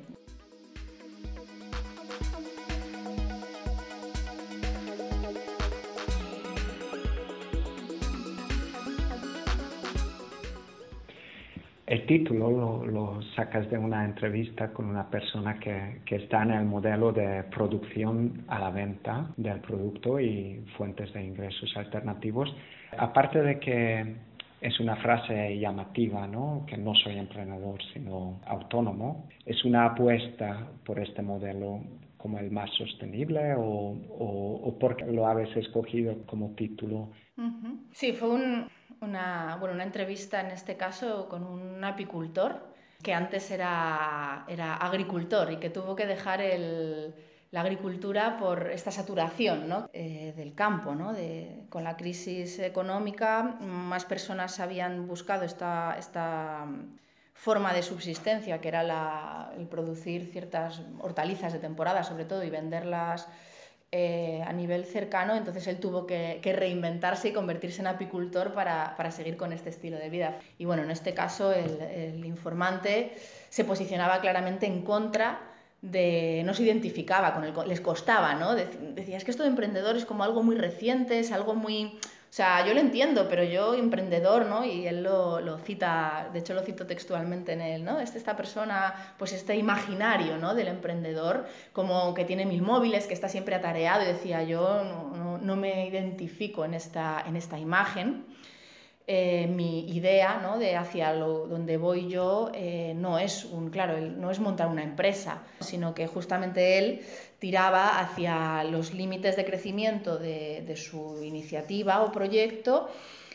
El 11.93 12.07
título 12.07 12.83
lo, 12.87 13.21
sacas 13.35 13.69
de 13.69 13.77
una 13.77 14.03
entrevista 14.03 14.73
con 14.73 14.87
una 14.87 15.07
persona 15.11 15.59
que, 15.59 16.01
está 16.15 16.41
en 16.41 16.49
el 16.49 16.65
modelo 16.65 17.11
de 17.11 17.43
producción 17.55 18.45
a 18.47 18.57
la 18.57 18.71
venta 18.71 19.29
del 19.37 19.59
producto 19.59 20.19
y 20.19 20.65
fuentes 20.75 21.13
de 21.13 21.23
ingresos 21.23 21.71
alternativos. 21.77 22.49
Aparte 22.97 23.43
de 23.43 23.59
que 23.59 24.15
es 24.59 24.79
una 24.79 24.95
frase 24.95 25.59
llamativa, 25.59 26.25
¿no? 26.25 26.65
que 26.67 26.77
no 26.77 26.95
soy 26.95 27.15
emprendedor 27.19 27.79
sino 27.93 28.39
autónomo, 28.47 29.29
es 29.45 29.63
una 29.63 29.85
apuesta 29.85 30.67
por 30.83 30.97
este 30.97 31.21
modelo 31.21 31.79
como 32.17 32.39
el 32.39 32.49
más 32.49 32.71
sostenible 32.71 33.53
o, 33.55 33.95
o, 34.17 34.79
porque 34.79 35.05
lo 35.05 35.27
habéis 35.27 35.55
escogido 35.57 36.25
como 36.25 36.55
título? 36.55 37.09
Sí, 37.91 38.13
fue 38.13 38.29
un, 38.29 38.65
una, 39.03 39.57
bueno, 39.59 39.75
una 39.75 39.83
entrevista 39.83 40.41
en 40.41 40.47
este 40.47 40.77
caso 40.77 41.27
con 41.29 41.43
un 41.43 41.83
apicultor 41.83 42.73
que 43.01 43.13
antes 43.13 43.51
era, 43.51 44.45
era 44.47 44.75
agricultor 44.75 45.51
y 45.51 45.57
que 45.57 45.69
tuvo 45.69 45.95
que 45.95 46.05
dejar 46.05 46.41
el, 46.41 47.13
la 47.51 47.61
agricultura 47.61 48.37
por 48.37 48.71
esta 48.71 48.89
saturación 48.89 49.69
¿no? 49.69 49.89
eh, 49.93 50.33
del 50.35 50.55
campo. 50.55 50.95
¿no? 50.95 51.13
De, 51.13 51.65
con 51.69 51.83
la 51.83 51.95
crisis 51.95 52.57
económica, 52.57 53.57
más 53.61 54.05
personas 54.05 54.59
habían 54.59 55.07
buscado 55.07 55.43
esta, 55.43 55.95
esta 55.99 56.65
forma 57.33 57.73
de 57.73 57.83
subsistencia, 57.83 58.59
que 58.59 58.69
era 58.69 58.81
la, 58.81 59.51
el 59.55 59.67
producir 59.67 60.31
ciertas 60.31 60.81
hortalizas 60.99 61.53
de 61.53 61.59
temporada, 61.59 62.03
sobre 62.03 62.25
todo, 62.25 62.43
y 62.43 62.49
venderlas 62.49 63.27
eh, 63.95 64.41
a 64.43 64.51
nivel 64.53 64.85
cercano, 64.85 65.35
entonces 65.35 65.67
él 65.67 65.77
tuvo 65.77 66.07
que, 66.07 66.41
reinventarse 66.43 67.27
y 67.27 67.31
convertirse 67.31 67.79
en 67.81 67.85
apicultor 67.85 68.51
para, 68.55 69.11
seguir 69.11 69.37
con 69.37 69.53
este 69.53 69.69
estilo 69.69 69.99
de 69.99 70.09
vida. 70.09 70.39
Y 70.57 70.65
bueno, 70.65 70.81
en 70.81 70.89
este 70.89 71.13
caso 71.13 71.53
el, 71.53 72.25
informante 72.25 73.13
se 73.49 73.63
posicionaba 73.63 74.19
claramente 74.19 74.65
en 74.65 74.81
contra 74.81 75.41
de, 75.83 76.41
no 76.43 76.55
se 76.55 76.63
identificaba 76.63 77.35
con 77.35 77.43
el, 77.43 77.53
les 77.67 77.81
costaba, 77.81 78.33
¿no? 78.33 78.55
Decía, 78.55 79.15
es 79.15 79.23
que 79.23 79.29
esto 79.29 79.43
de 79.43 79.49
emprendedor 79.49 79.95
es 79.95 80.05
como 80.05 80.23
algo 80.23 80.41
muy 80.41 80.55
reciente, 80.55 81.19
es 81.19 81.31
algo 81.31 81.53
muy 81.53 81.99
sea, 82.35 82.65
yo 82.65 82.73
lo 82.73 82.79
entiendo, 82.79 83.27
pero 83.29 83.43
yo, 83.43 83.75
emprendedor, 83.75 84.47
¿no? 84.47 84.65
Y 84.65 84.87
él 84.87 85.03
lo, 85.03 85.39
lo 85.39 85.59
cita, 85.59 86.31
de 86.33 86.39
hecho 86.39 86.55
lo 86.55 86.63
cito 86.63 86.87
textualmente 86.87 87.53
en 87.53 87.61
él, 87.61 87.85
¿no? 87.85 87.99
Este, 87.99 88.17
esta 88.17 88.35
persona, 88.35 89.13
pues 89.19 89.33
este 89.33 89.55
imaginario, 89.55 90.37
¿no? 90.37 90.55
Del 90.55 90.69
emprendedor, 90.69 91.45
como 91.73 92.15
que 92.15 92.25
tiene 92.25 92.47
mil 92.47 92.63
móviles, 92.63 93.05
que 93.05 93.13
está 93.13 93.29
siempre 93.29 93.53
atareado, 93.53 94.01
y 94.01 94.07
decía, 94.07 94.41
yo 94.41 94.83
no, 94.83 95.15
no, 95.15 95.37
no 95.37 95.55
me 95.55 95.87
identifico 95.87 96.65
en 96.65 96.73
esta, 96.73 97.23
en 97.27 97.35
esta 97.35 97.59
imagen. 97.59 98.25
Eh, 99.05 99.47
mi 99.47 99.89
idea 99.93 100.39
¿no? 100.41 100.57
de 100.59 100.77
hacia 100.77 101.11
lo, 101.13 101.45
donde 101.45 101.75
voy 101.75 102.07
yo 102.07 102.49
eh, 102.53 102.93
no 102.95 103.19
es 103.19 103.43
un 103.43 103.69
claro 103.69 103.99
no 103.99 104.31
es 104.31 104.39
montar 104.39 104.69
una 104.69 104.81
empresa 104.81 105.41
sino 105.59 105.93
que 105.93 106.07
justamente 106.07 106.77
él 106.77 107.01
tiraba 107.37 107.99
hacia 107.99 108.63
los 108.63 108.93
límites 108.93 109.35
de 109.35 109.43
crecimiento 109.43 110.17
de, 110.17 110.73
su 110.77 111.21
iniciativa 111.21 112.01
o 112.01 112.13
proyecto 112.13 112.89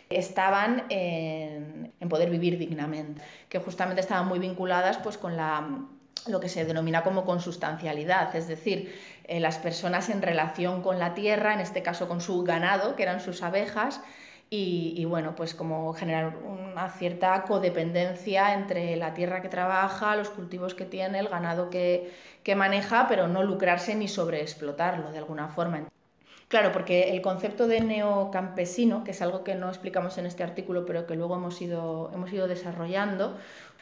estaban 0.09 0.85
en, 0.89 1.93
en, 2.01 2.09
poder 2.09 2.31
vivir 2.31 2.57
dignamente 2.57 3.21
que 3.51 3.59
justamente 3.59 4.01
estaban 4.01 4.27
muy 4.27 4.39
vinculadas 4.39 4.97
pues 4.97 5.19
con 5.19 5.37
la 5.37 5.69
lo 6.27 6.41
que 6.41 6.49
se 6.49 6.65
denomina 6.65 7.03
como 7.05 7.25
consustancialidad, 7.25 8.35
es 8.35 8.49
decir, 8.49 8.95
eh, 9.25 9.41
las 9.41 9.59
personas 9.59 10.09
en 10.09 10.21
relación 10.21 10.83
con 10.83 10.99
la 10.99 11.15
tierra, 11.15 11.55
en 11.55 11.61
este 11.61 11.83
caso 11.83 12.09
con 12.09 12.21
su 12.21 12.43
ganado, 12.43 12.97
que 12.97 13.03
eran 13.05 13.21
sus 13.21 13.43
abejas, 13.43 14.01
y, 14.51 15.05
bueno, 15.05 15.35
pues 15.37 15.55
como 15.55 15.93
generar 15.93 16.39
una 16.39 16.89
cierta 16.89 17.43
codependencia 17.43 18.55
entre 18.55 18.97
la 18.97 19.13
tierra 19.13 19.43
que 19.43 19.51
trabaja, 19.51 20.17
los 20.17 20.31
cultivos 20.31 20.75
que 20.75 20.87
tiene, 20.87 21.19
el 21.19 21.29
ganado 21.29 21.69
que, 21.69 22.13
que 22.43 22.55
maneja, 22.55 23.07
pero 23.09 23.29
no 23.29 23.43
lucrarse 23.43 23.95
ni 23.95 24.09
sobreexplotarlo 24.09 25.13
de 25.13 25.19
alguna 25.19 25.49
forma. 25.49 25.83
Claro, 26.49 26.73
porque 26.73 27.11
el 27.11 27.21
concepto 27.21 27.69
de 27.69 27.83
neocampesino, 27.83 29.05
que 29.05 29.11
es 29.11 29.21
algo 29.21 29.45
que 29.45 29.55
no 29.55 29.69
explicamos 29.69 30.17
en 30.17 30.25
este 30.25 30.43
artículo, 30.43 30.87
pero 30.87 31.07
que 31.07 31.15
luego 31.15 31.37
hemos 31.37 31.61
ido, 31.61 32.11
hemos 32.15 32.33
ido 32.33 32.49
desarrollando, 32.49 33.37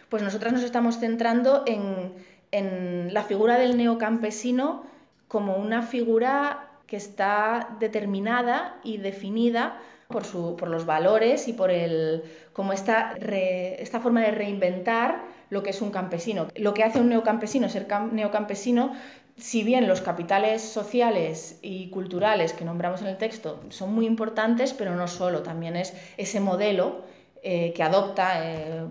pues 0.09 0.25
nosotras 0.25 0.53
nos 0.53 0.65
estamos 0.65 0.99
centrando 0.99 1.63
en, 1.67 2.13
en 2.51 3.15
la 3.15 3.23
figura 3.23 3.57
del 3.57 3.77
neocampesino 3.77 4.85
como 5.29 5.57
una 5.57 5.83
figura 5.83 6.66
que 6.87 6.97
está 6.97 7.77
determinada 7.81 8.79
y 8.85 8.99
definida 8.99 9.81
por, 10.09 10.25
su, 10.25 10.57
por 10.57 10.69
los 10.69 10.87
valores 10.87 11.49
y 11.49 11.53
por 11.53 11.71
el, 11.71 12.23
como 12.53 12.73
esta, 12.73 13.15
esta 13.19 14.01
forma 14.01 14.21
de 14.21 14.31
reinventar 14.31 15.25
lo 15.51 15.63
que 15.63 15.71
es 15.71 15.83
un 15.83 15.91
campesino. 15.91 16.49
Lo 16.57 16.75
que 16.75 16.85
hace 16.85 17.01
un 17.01 17.09
neocampesino, 17.09 17.69
ser 17.69 17.87
neocampesino, 18.13 18.93
si 19.37 19.65
bien 19.65 19.87
los 19.87 20.01
capitales 20.01 20.63
sociales 20.63 21.59
y 21.63 21.91
culturales 21.91 22.53
que 22.53 22.65
nombramos 22.65 23.03
en 23.03 23.09
el 23.09 23.19
texto 23.19 23.61
son 23.69 23.95
muy 23.95 24.07
importantes, 24.07 24.73
pero 24.73 24.97
no 24.97 25.09
solo, 25.09 25.43
también 25.43 25.77
es 25.77 25.95
ese 26.17 26.41
modelo 26.41 27.03
eh, 27.43 27.73
que 27.75 27.83
adopta, 27.83 28.41
eh, 28.43 28.87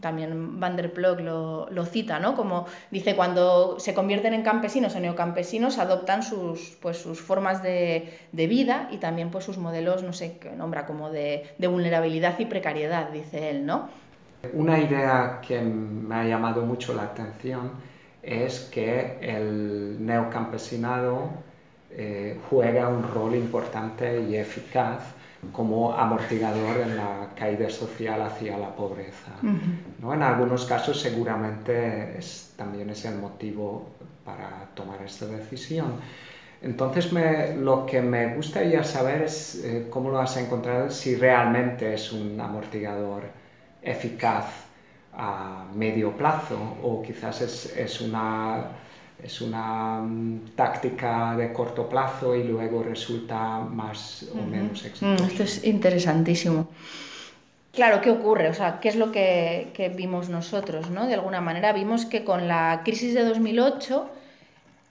también 0.00 0.60
Van 0.60 0.76
der 0.76 0.92
Ploeg 0.92 1.20
lo, 1.20 1.68
lo, 1.70 1.84
cita, 1.84 2.18
¿no? 2.18 2.34
Como 2.34 2.66
dice, 2.90 3.16
cuando 3.16 3.78
se 3.78 3.94
convierten 3.94 4.34
en 4.34 4.42
campesinos 4.42 4.94
o 4.96 5.00
neocampesinos, 5.00 5.78
adoptan 5.78 6.22
sus, 6.22 6.76
pues, 6.80 6.98
sus 6.98 7.20
formas 7.20 7.62
de, 7.62 8.12
de 8.32 8.46
vida 8.46 8.88
y 8.90 8.98
también 8.98 9.30
pues, 9.30 9.44
sus 9.44 9.58
modelos, 9.58 10.02
no 10.02 10.12
sé 10.12 10.38
qué 10.38 10.50
nombra, 10.50 10.86
como 10.86 11.10
de, 11.10 11.46
de 11.58 11.66
vulnerabilidad 11.66 12.38
y 12.38 12.46
precariedad, 12.46 13.10
dice 13.10 13.50
él, 13.50 13.66
¿no? 13.66 13.88
Una 14.52 14.78
idea 14.78 15.40
que 15.46 15.60
me 15.60 16.14
ha 16.14 16.24
llamado 16.24 16.62
mucho 16.62 16.94
la 16.94 17.02
atención 17.02 17.72
es 18.22 18.68
que 18.72 19.18
el 19.20 20.04
neocampesinado 20.04 21.30
eh, 21.90 22.38
juega 22.48 22.88
un 22.88 23.02
rol 23.02 23.34
importante 23.34 24.22
y 24.28 24.36
eficaz 24.36 25.14
como 25.52 25.92
amortiguador 25.92 26.78
en 26.78 26.96
la 26.96 27.30
caída 27.36 27.70
social 27.70 28.22
hacia 28.22 28.58
la 28.58 28.74
pobreza. 28.74 29.32
¿no? 30.00 30.12
En 30.12 30.22
algunos 30.22 30.64
casos 30.64 31.00
seguramente 31.00 32.18
es, 32.18 32.54
también 32.56 32.90
es 32.90 33.04
el 33.04 33.18
motivo 33.18 33.88
para 34.24 34.68
tomar 34.74 35.00
esta 35.02 35.26
decisión. 35.26 35.92
Entonces 36.60 37.12
me, 37.12 37.56
lo 37.56 37.86
que 37.86 38.02
me 38.02 38.34
gustaría 38.34 38.82
saber 38.82 39.22
es 39.22 39.62
eh, 39.64 39.86
cómo 39.88 40.10
lo 40.10 40.18
has 40.18 40.36
encontrado, 40.36 40.90
si 40.90 41.14
realmente 41.14 41.94
es 41.94 42.12
un 42.12 42.40
amortiguador 42.40 43.22
eficaz 43.80 44.66
a 45.16 45.66
medio 45.72 46.16
plazo 46.16 46.58
o 46.82 47.00
quizás 47.00 47.40
es, 47.42 47.76
es 47.76 48.00
una 48.00 48.70
es 49.22 49.40
una 49.40 50.00
mm, 50.00 50.50
táctica 50.54 51.36
de 51.36 51.52
corto 51.52 51.88
plazo 51.88 52.34
y 52.34 52.44
luego 52.44 52.82
resulta 52.82 53.58
más 53.58 54.26
o 54.32 54.42
menos. 54.42 54.84
Mm, 55.00 55.14
esto 55.24 55.42
es 55.42 55.64
interesantísimo. 55.64 56.68
Claro, 57.72 58.00
¿qué 58.00 58.10
ocurre? 58.10 58.48
O 58.48 58.54
sea, 58.54 58.80
¿qué 58.80 58.88
es 58.88 58.96
lo 58.96 59.12
que, 59.12 59.68
que, 59.74 59.88
vimos 59.88 60.28
nosotros? 60.28 60.90
¿no? 60.90 61.06
De 61.06 61.14
alguna 61.14 61.40
manera 61.40 61.72
vimos 61.72 62.06
que 62.06 62.24
con 62.24 62.48
la 62.48 62.82
crisis 62.84 63.14
de 63.14 63.24
2008 63.24 64.10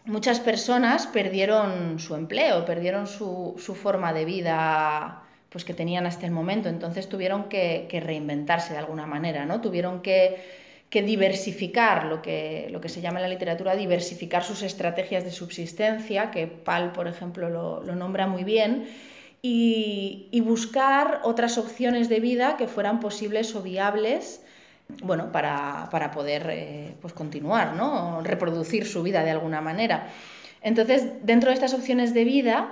muchas 0.06 0.40
personas 0.40 1.08
perdieron 1.08 2.00
su 2.00 2.16
empleo, 2.16 2.66
perdieron 2.66 3.08
su, 3.08 3.56
su 3.58 3.76
forma 3.76 4.14
de 4.14 4.26
vida 4.26 5.24
pues, 5.50 5.66
que 5.66 5.74
tenían 5.74 6.06
hasta 6.06 6.26
el 6.26 6.32
momento, 6.32 6.70
entonces 6.70 7.10
tuvieron 7.10 7.50
que, 7.50 7.88
que 7.90 8.00
reinventarse 8.00 8.74
de 8.74 8.80
alguna 8.80 9.06
manera, 9.06 9.46
¿no? 9.46 9.60
Tuvieron 9.60 10.02
que 10.02 10.38
que 10.90 11.02
diversificar, 11.02 12.06
lo 12.06 12.22
que, 12.22 12.70
lo 12.72 12.80
que 12.80 12.90
se 12.90 13.02
llama 13.02 13.20
en 13.20 13.24
la 13.24 13.30
literatura 13.30 13.76
diversificar 13.76 14.44
sus 14.44 14.62
estrategias 14.62 15.24
de 15.24 15.32
subsistencia, 15.32 16.32
que 16.32 16.48
Pal, 16.48 16.94
por 16.94 17.08
ejemplo, 17.08 17.50
lo, 17.50 17.96
nombra 17.96 18.28
muy 18.28 18.44
bien, 18.44 18.88
y, 19.42 20.42
buscar 20.46 21.22
otras 21.24 21.58
opciones 21.58 22.08
de 22.10 22.20
vida 22.20 22.56
que 22.58 22.68
fueran 22.68 23.00
posibles 23.00 23.54
o 23.56 23.62
viables 23.62 24.42
bueno, 25.04 25.34
para, 25.34 26.12
poder 26.14 26.48
eh, 26.50 26.96
pues 27.02 27.14
continuar, 27.14 27.74
¿no? 27.74 28.22
reproducir 28.24 28.86
su 28.86 29.04
vida 29.04 29.24
de 29.24 29.32
alguna 29.32 29.60
manera. 29.60 30.08
Entonces, 30.62 31.06
dentro 31.24 31.50
de 31.50 31.56
estas 31.56 31.74
opciones 31.74 32.14
de 32.14 32.24
vida, 32.24 32.70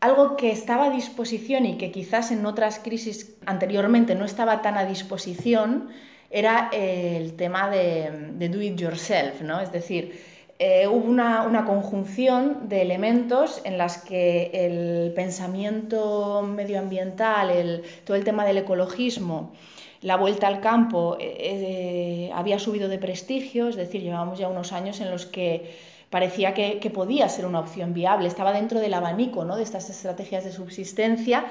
algo 0.00 0.36
que 0.36 0.50
estaba 0.50 0.86
a 0.86 0.90
disposición 0.90 1.66
y 1.66 1.76
que 1.76 1.90
quizás 1.90 2.30
en 2.30 2.44
otras 2.46 2.78
crisis 2.78 3.36
anteriormente 3.44 4.14
no 4.14 4.24
estaba 4.24 4.62
tan 4.62 4.76
a 4.78 4.86
disposición, 4.86 5.90
era 6.30 6.70
el 6.72 7.34
tema 7.36 7.70
de, 7.70 8.48
do 8.48 8.60
it 8.60 8.78
yourself, 8.78 9.40
¿no? 9.42 9.60
Es 9.60 9.72
decir, 9.72 10.20
eh, 10.58 10.86
hubo 10.88 11.08
una, 11.08 11.64
conjunción 11.66 12.68
de 12.68 12.82
elementos 12.82 13.60
en 13.64 13.76
las 13.76 13.98
que 13.98 14.50
el 14.52 15.12
pensamiento 15.14 16.42
medioambiental, 16.42 17.82
todo 18.04 18.16
el 18.16 18.24
tema 18.24 18.44
del 18.46 18.58
ecologismo, 18.58 19.52
la 20.00 20.16
vuelta 20.16 20.46
al 20.46 20.60
campo 20.60 21.16
eh, 21.20 22.28
eh, 22.28 22.30
había 22.34 22.58
subido 22.58 22.88
de 22.88 22.98
prestigio, 22.98 23.68
es 23.68 23.76
decir, 23.76 24.02
llevábamos 24.02 24.38
ya 24.38 24.48
unos 24.48 24.72
años 24.72 25.00
en 25.00 25.10
los 25.10 25.26
que 25.26 25.74
parecía 26.10 26.54
que, 26.54 26.90
podía 26.94 27.28
ser 27.28 27.46
una 27.46 27.60
opción 27.60 27.92
viable, 27.94 28.28
estaba 28.28 28.52
dentro 28.52 28.80
del 28.80 28.94
abanico 28.94 29.44
¿no? 29.44 29.56
de 29.56 29.62
estas 29.62 29.90
estrategias 29.90 30.44
de 30.44 30.52
subsistencia 30.52 31.46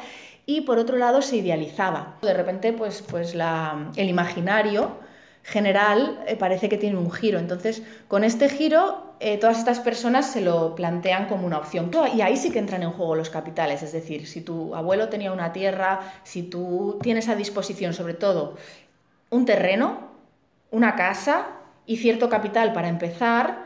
y 0.45 0.61
por 0.61 0.77
otro 0.77 0.97
lado 0.97 1.21
se 1.21 1.37
idealizaba. 1.37 2.17
De 2.21 2.33
repente 2.33 2.73
pues, 2.73 3.01
pues 3.01 3.35
el 3.35 4.09
imaginario 4.09 4.97
general 5.43 6.23
eh, 6.25 6.35
parece 6.35 6.69
que 6.69 6.77
tiene 6.77 6.97
un 6.97 7.11
giro, 7.11 7.37
entonces 7.37 7.83
con 8.07 8.23
este 8.23 8.49
giro 8.49 9.13
eh, 9.19 9.37
todas 9.37 9.59
estas 9.59 9.79
personas 9.79 10.31
se 10.31 10.41
lo 10.41 10.73
plantean 10.73 11.27
como 11.27 11.45
una 11.45 11.59
opción 11.59 11.91
y 12.15 12.21
ahí 12.21 12.35
sí 12.35 12.51
que 12.51 12.59
entran 12.59 12.81
en 12.81 12.91
juego 12.91 13.15
los 13.15 13.29
capitales, 13.29 13.83
es 13.83 13.91
decir, 13.91 14.27
si 14.27 14.41
tu 14.41 14.73
abuelo 14.73 15.07
tenía 15.07 15.31
una 15.31 15.53
tierra, 15.53 15.99
si 16.23 16.43
tú 16.43 16.97
tienes 17.01 17.29
a 17.29 17.35
disposición 17.35 17.93
sobre 17.93 18.15
todo 18.15 18.55
un 19.29 19.45
terreno, 19.45 20.09
una 20.71 20.95
casa 20.95 21.47
y 21.85 21.97
cierto 21.97 22.27
capital 22.27 22.73
para 22.73 22.87
empezar, 22.87 23.64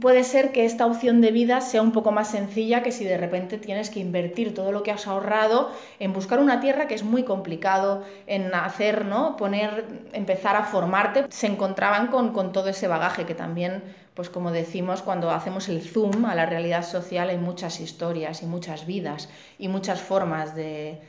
puede 0.00 0.24
ser 0.24 0.52
que 0.52 0.64
esta 0.64 0.86
opción 0.86 1.20
de 1.20 1.30
vida 1.30 1.60
sea 1.60 1.82
un 1.82 1.92
poco 1.92 2.12
más 2.12 2.30
sencilla 2.30 2.82
que 2.82 2.92
si 2.92 3.04
de 3.04 3.16
repente 3.16 3.58
tienes 3.58 3.90
que 3.90 4.00
invertir 4.00 4.54
todo 4.54 4.72
lo 4.72 4.82
que 4.82 4.90
has 4.90 5.06
ahorrado 5.06 5.70
en 5.98 6.12
buscar 6.12 6.40
una 6.40 6.60
tierra 6.60 6.86
que 6.86 6.94
es 6.94 7.02
muy 7.02 7.22
complicado, 7.24 8.04
en 8.26 8.54
hacer, 8.54 9.04
¿no? 9.04 9.36
Poner, 9.36 9.84
empezar 10.12 10.56
a 10.56 10.64
formarte. 10.64 11.26
Se 11.30 11.46
encontraban 11.46 12.08
con, 12.08 12.52
todo 12.52 12.68
ese 12.68 12.88
bagaje 12.88 13.26
que 13.26 13.34
también, 13.34 13.82
pues 14.14 14.30
como 14.30 14.50
decimos, 14.50 15.02
cuando 15.02 15.30
hacemos 15.30 15.68
el 15.68 15.82
zoom 15.82 16.24
a 16.24 16.34
la 16.34 16.46
realidad 16.46 16.84
social 16.84 17.30
hay 17.30 17.38
muchas 17.38 17.80
historias 17.80 18.42
y 18.42 18.46
muchas 18.46 18.86
vidas 18.86 19.28
y 19.58 19.68
muchas 19.68 20.00
formas 20.00 20.54
de, 20.54 21.00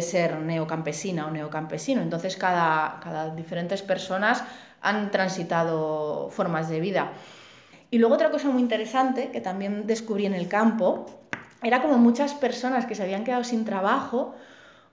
ser 0.00 0.38
neocampesina 0.38 1.26
o 1.26 1.30
neocampesino. 1.30 2.02
Entonces 2.02 2.36
cada, 2.36 3.00
cada 3.02 3.34
diferentes 3.34 3.82
personas 3.82 4.44
han 4.82 5.10
transitado 5.10 6.30
formas 6.30 6.68
de 6.68 6.80
vida. 6.80 7.12
Y 7.96 7.98
luego 7.98 8.14
otra 8.14 8.30
cosa 8.30 8.50
muy 8.50 8.60
interesante 8.60 9.30
que 9.30 9.40
también 9.40 9.86
descubrí 9.86 10.26
en 10.26 10.34
el 10.34 10.48
campo, 10.48 11.06
era 11.62 11.80
como 11.80 11.96
muchas 11.96 12.34
personas 12.34 12.84
que 12.84 12.94
se 12.94 13.02
habían 13.02 13.24
quedado 13.24 13.42
sin 13.42 13.64
trabajo 13.64 14.34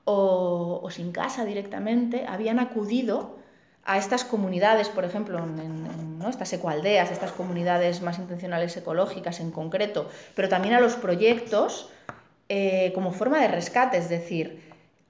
o, 0.05 0.87
sin 0.89 1.11
casa 1.11 1.43
directamente, 1.43 2.25
habían 2.25 2.59
acudido 2.59 3.35
a 3.83 3.97
estas 3.97 4.23
comunidades, 4.23 4.87
por 4.87 5.03
ejemplo, 5.03 5.37
en, 5.39 6.21
estas 6.29 6.53
ecoaldeas, 6.53 7.11
estas 7.11 7.33
comunidades 7.33 8.01
más 8.01 8.19
intencionales 8.19 8.77
ecológicas 8.77 9.41
en 9.41 9.51
concreto, 9.51 10.07
pero 10.33 10.47
también 10.47 10.73
a 10.73 10.79
los 10.79 10.95
proyectos 10.95 11.89
eh, 12.47 12.93
como 12.95 13.11
forma 13.11 13.41
de 13.41 13.49
rescate, 13.49 13.97
es 13.97 14.07
decir, 14.07 14.63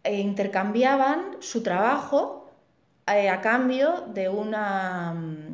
eh, 0.04 0.20
intercambiaban 0.20 1.38
su 1.42 1.62
trabajo 1.62 2.43
a 3.06 3.42
cambio 3.42 4.06
de 4.14 4.30
una, 4.30 5.14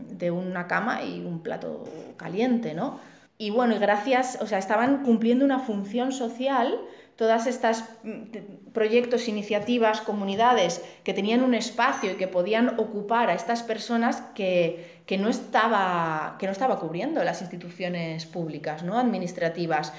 de 0.10 0.32
una 0.32 0.68
cama 0.68 1.04
y 1.04 1.26
un 1.26 1.42
plato 1.42 1.84
caliente, 2.18 2.74
¿no? 2.74 3.00
Y 3.38 3.52
bueno, 3.52 3.74
y 3.74 3.80
gracias, 3.80 4.38
o 4.42 4.48
sea, 4.48 4.58
estaban 4.58 5.04
cumpliendo 5.04 5.46
una 5.46 5.60
función 5.60 6.12
social, 6.12 6.78
todas 7.16 7.48
estas 7.48 7.86
mm, 8.04 8.72
proyectos, 8.74 9.30
iniciativas, 9.30 10.02
comunidades 10.02 10.84
que 11.06 11.14
tenían 11.14 11.42
un 11.42 11.54
espacio 11.54 12.12
y 12.12 12.16
que 12.16 12.28
podían 12.28 12.80
ocupar 12.80 13.30
a 13.30 13.34
estas 13.34 13.64
personas 13.64 14.22
que, 14.36 15.02
que 15.06 15.18
no, 15.18 15.30
estaba, 15.30 16.36
que 16.38 16.48
no 16.48 16.52
estaba 16.52 16.80
cubriendo 16.80 17.24
las 17.24 17.42
instituciones 17.42 18.26
públicas, 18.26 18.84
¿no? 18.84 19.00
administrativas. 19.00 19.94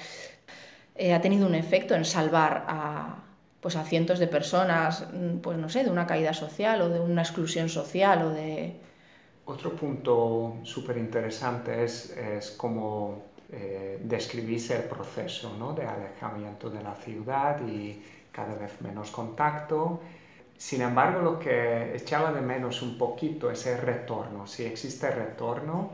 Eh, 0.95 1.13
ha 1.13 1.21
tenido 1.21 1.47
un 1.47 1.55
efecto 1.55 1.95
en 1.95 2.05
salvar 2.05 2.63
a, 2.67 3.23
pues 3.61 3.75
a 3.75 3.83
cientos 3.83 4.19
de 4.19 4.27
personas, 4.27 5.07
mm, 5.13 5.37
pues 5.37 5.57
no 5.57 5.69
sé, 5.69 5.83
de 5.83 5.91
una 5.91 6.07
caída 6.07 6.33
social 6.33 6.81
o 6.81 6.89
de 6.89 6.99
una 6.99 7.21
exclusión 7.21 7.69
social 7.69 8.23
o 8.23 8.29
de... 8.31 8.75
Otro 9.45 9.75
punto 9.75 10.57
súper 10.63 10.97
interesante 10.97 11.83
es, 11.83 12.15
es 12.17 12.51
cómo 12.51 13.23
eh, 13.51 13.99
describís 14.03 14.69
el 14.71 14.83
proceso 14.83 15.55
¿no? 15.57 15.73
de 15.73 15.85
alejamiento 15.85 16.69
de 16.69 16.81
la 16.81 16.95
ciudad 16.95 17.59
y 17.67 18.01
cada 18.31 18.55
vez 18.55 18.81
menos 18.81 19.11
contacto. 19.11 19.99
Sin 20.57 20.81
embargo, 20.81 21.21
lo 21.21 21.39
que 21.39 21.95
echaba 21.95 22.31
de 22.31 22.41
menos 22.41 22.81
un 22.81 22.97
poquito 22.97 23.51
es 23.51 23.65
el 23.65 23.79
retorno. 23.79 24.47
Si 24.47 24.63
existe 24.63 25.11
retorno, 25.11 25.89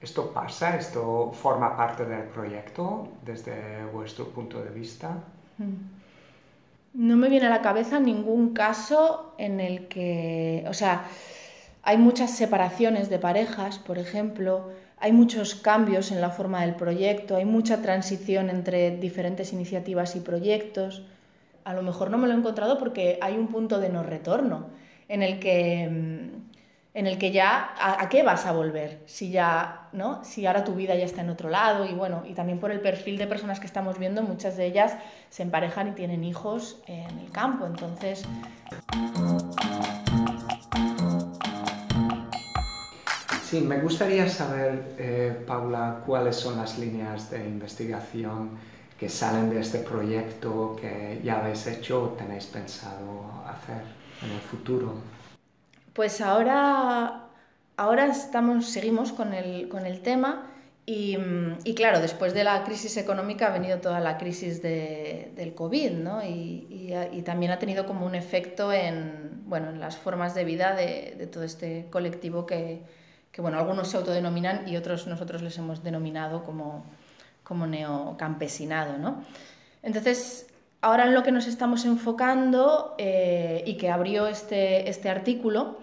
¿esto 0.00 0.32
pasa? 0.32 0.76
¿Esto 0.76 1.30
forma 1.32 1.76
parte 1.76 2.04
del 2.04 2.24
proyecto 2.24 3.08
desde 3.24 3.84
vuestro 3.92 4.26
punto 4.28 4.62
de 4.62 4.70
vista? 4.70 5.16
No 6.96 7.18
me 7.18 7.28
viene 7.28 7.46
a 7.46 7.50
la 7.50 7.60
cabeza 7.60 8.00
ningún 8.00 8.54
caso 8.54 9.34
en 9.36 9.60
el 9.60 9.86
que, 9.86 10.64
o 10.66 10.72
sea, 10.72 11.04
hay 11.82 11.98
muchas 11.98 12.30
separaciones 12.30 13.10
de 13.10 13.18
parejas, 13.18 13.78
por 13.78 13.98
ejemplo, 13.98 14.70
hay 14.96 15.12
muchos 15.12 15.54
cambios 15.56 16.10
en 16.10 16.22
la 16.22 16.30
forma 16.30 16.62
del 16.62 16.74
proyecto, 16.74 17.36
hay 17.36 17.44
mucha 17.44 17.82
transición 17.82 18.48
entre 18.48 18.96
diferentes 18.96 19.52
iniciativas 19.52 20.16
y 20.16 20.20
proyectos. 20.20 21.02
A 21.64 21.74
lo 21.74 21.82
mejor 21.82 22.10
no 22.10 22.16
me 22.16 22.28
lo 22.28 22.32
he 22.32 22.38
encontrado 22.38 22.78
porque 22.78 23.18
hay 23.20 23.36
un 23.36 23.48
punto 23.48 23.78
de 23.78 23.90
no 23.90 24.02
retorno 24.02 24.68
en 25.08 25.22
el 25.22 25.38
que, 25.38 25.88
mm, 25.90 26.35
en 26.96 27.06
el 27.06 27.18
que 27.18 27.30
ya 27.30 27.74
¿a, 27.78 28.08
qué 28.08 28.22
vas 28.22 28.46
a 28.46 28.52
volver 28.52 29.02
si 29.04 29.30
ya 29.30 29.90
no 29.92 30.24
si 30.24 30.46
ahora 30.46 30.64
tu 30.64 30.74
vida 30.74 30.94
ya 30.94 31.04
está 31.04 31.20
en 31.20 31.28
otro 31.28 31.50
lado 31.50 31.84
y 31.84 31.92
bueno 31.92 32.22
y 32.26 32.32
también 32.32 32.58
por 32.58 32.70
el 32.70 32.80
perfil 32.80 33.18
de 33.18 33.26
personas 33.26 33.60
que 33.60 33.66
estamos 33.66 33.98
viendo 33.98 34.22
muchas 34.22 34.56
de 34.56 34.64
ellas 34.64 34.96
se 35.28 35.42
emparejan 35.42 35.88
y 35.88 35.90
tienen 35.92 36.24
hijos 36.24 36.80
en 36.86 37.18
el 37.18 37.30
campo 37.30 37.66
entonces 37.66 38.26
Sí, 43.42 43.60
me 43.60 43.78
gustaría 43.78 44.28
saber, 44.28 44.96
eh, 44.98 45.44
Paula, 45.46 46.02
cuáles 46.04 46.34
son 46.34 46.56
las 46.56 46.78
líneas 46.78 47.30
de 47.30 47.44
investigación 47.46 48.50
que 48.98 49.08
salen 49.08 49.50
de 49.50 49.60
este 49.60 49.78
proyecto 49.78 50.76
que 50.80 51.20
ya 51.22 51.38
habéis 51.38 51.64
hecho 51.68 52.02
o 52.02 52.08
tenéis 52.08 52.46
pensado 52.46 53.22
hacer 53.46 53.82
en 54.24 54.32
el 54.32 54.40
futuro. 54.40 54.94
Pues 55.96 56.20
ahora, 56.20 57.30
ahora 57.78 58.06
estamos, 58.08 58.66
seguimos 58.66 59.12
con 59.12 59.32
el, 59.32 59.70
con 59.70 59.86
el 59.86 60.02
tema 60.02 60.46
y, 60.84 61.16
y, 61.64 61.74
claro, 61.74 62.00
después 62.00 62.34
de 62.34 62.44
la 62.44 62.64
crisis 62.64 62.98
económica 62.98 63.46
ha 63.46 63.50
venido 63.50 63.78
toda 63.78 63.98
la 64.00 64.18
crisis 64.18 64.60
de, 64.60 65.32
del 65.34 65.54
COVID 65.54 65.92
¿no? 65.92 66.22
y, 66.22 66.92
y, 67.12 67.22
también 67.22 67.50
ha 67.50 67.58
tenido 67.58 67.86
como 67.86 68.04
un 68.04 68.14
efecto 68.14 68.74
en, 68.74 69.42
bueno, 69.46 69.70
en 69.70 69.80
las 69.80 69.96
formas 69.96 70.34
de 70.34 70.44
vida 70.44 70.74
de, 70.74 71.14
de 71.16 71.26
todo 71.26 71.44
este 71.44 71.86
colectivo 71.88 72.44
que, 72.44 72.82
que 73.32 73.40
bueno, 73.40 73.58
algunos 73.58 73.88
se 73.88 73.96
autodenominan 73.96 74.68
y 74.68 74.76
otros 74.76 75.06
nosotros 75.06 75.40
les 75.40 75.56
hemos 75.56 75.82
denominado 75.82 76.44
como, 76.44 76.84
como 77.42 77.66
neocampesinado. 77.66 78.98
¿no? 78.98 79.24
Entonces, 79.82 80.46
ahora 80.86 81.06
en 81.06 81.14
lo 81.14 81.24
que 81.24 81.32
nos 81.32 81.48
estamos 81.48 81.84
enfocando 81.84 82.94
eh, 82.96 83.64
y 83.66 83.76
que 83.76 83.90
abrió 83.90 84.28
este, 84.28 84.88
este 84.88 85.08
artículo 85.08 85.78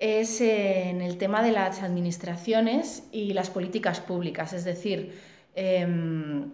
es 0.00 0.40
en 0.40 1.00
el 1.00 1.16
tema 1.16 1.44
de 1.44 1.52
las 1.52 1.80
administraciones 1.80 3.04
y 3.12 3.34
las 3.34 3.50
políticas 3.50 4.00
públicas, 4.00 4.52
es 4.52 4.64
decir, 4.64 5.16
em, 5.54 6.50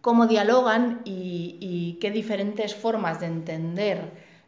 cómo 0.00 0.26
dialogan 0.26 1.02
y, 1.04 1.98
qué 2.00 2.10
diferentes 2.10 2.74
formas 2.74 3.20
de 3.20 3.26
entender 3.26 3.98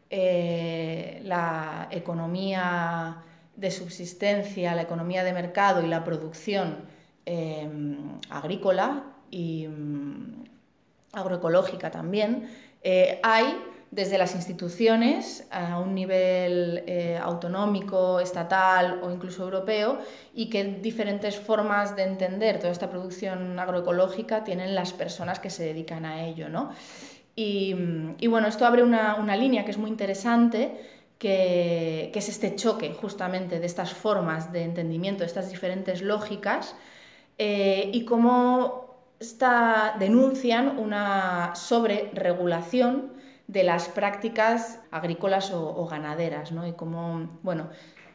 eh, 0.09 1.21
la 1.25 1.89
economía 1.91 3.19
de 3.55 3.71
subsistencia, 3.71 4.75
la 4.75 4.83
economía 4.83 5.25
de 5.25 5.35
mercado 5.35 5.83
y 5.83 5.89
la 5.89 6.05
producción 6.05 6.77
em, 7.27 8.19
agrícola 8.31 9.05
y 9.31 9.67
mm, 9.69 10.45
agroecológica 11.13 11.91
también, 11.91 12.49
eh, 12.91 13.21
hay 13.23 13.55
desde 13.91 14.17
las 14.17 14.35
instituciones 14.35 15.47
a 15.51 15.79
un 15.79 15.95
nivel 15.95 16.85
eh, 16.87 17.19
autonómico, 17.23 18.19
estatal 18.19 19.01
o 19.03 19.11
incluso 19.11 19.45
europeo 19.45 19.99
y 20.33 20.49
qué 20.49 20.65
diferentes 20.65 21.37
formas 21.39 21.97
de 21.97 22.05
entender 22.05 22.59
toda 22.59 22.73
esta 22.73 22.89
producción 22.89 23.59
agroecológica 23.59 24.43
tienen 24.43 24.75
las 24.75 24.95
personas 24.95 25.39
que 25.39 25.51
se 25.51 25.65
dedican 25.65 26.07
a 26.07 26.25
ello. 26.25 26.49
¿no? 26.49 26.71
Y, 27.37 27.75
bueno, 28.27 28.49
esto 28.49 28.65
abre 28.65 28.83
una, 28.83 29.17
una 29.17 29.37
línea 29.37 29.67
que 29.67 29.73
es 29.73 29.79
muy 29.79 29.91
interesante 29.91 30.73
que, 31.19 32.11
es 32.15 32.29
este 32.31 32.57
choque 32.57 32.95
justamente 32.95 33.61
de 33.61 33.67
estas 33.67 33.93
formas 33.93 34.51
de 34.51 34.63
entendimiento, 34.63 35.25
de 35.25 35.27
estas 35.27 35.51
diferentes 35.51 36.01
lógicas, 36.01 36.75
eh, 37.37 37.91
y 37.93 38.07
cómo 38.07 38.88
está, 39.21 39.97
denuncian 39.99 40.79
una 40.79 41.55
sobreregulación 41.55 43.13
de 43.47 43.65
las 43.65 43.89
prácticas 43.89 44.81
agrícolas 44.91 45.51
o, 45.53 45.87
ganaderas, 45.87 46.53
¿no? 46.53 46.67
Y 46.67 46.73
cómo, 46.73 47.29
bueno, 47.43 47.69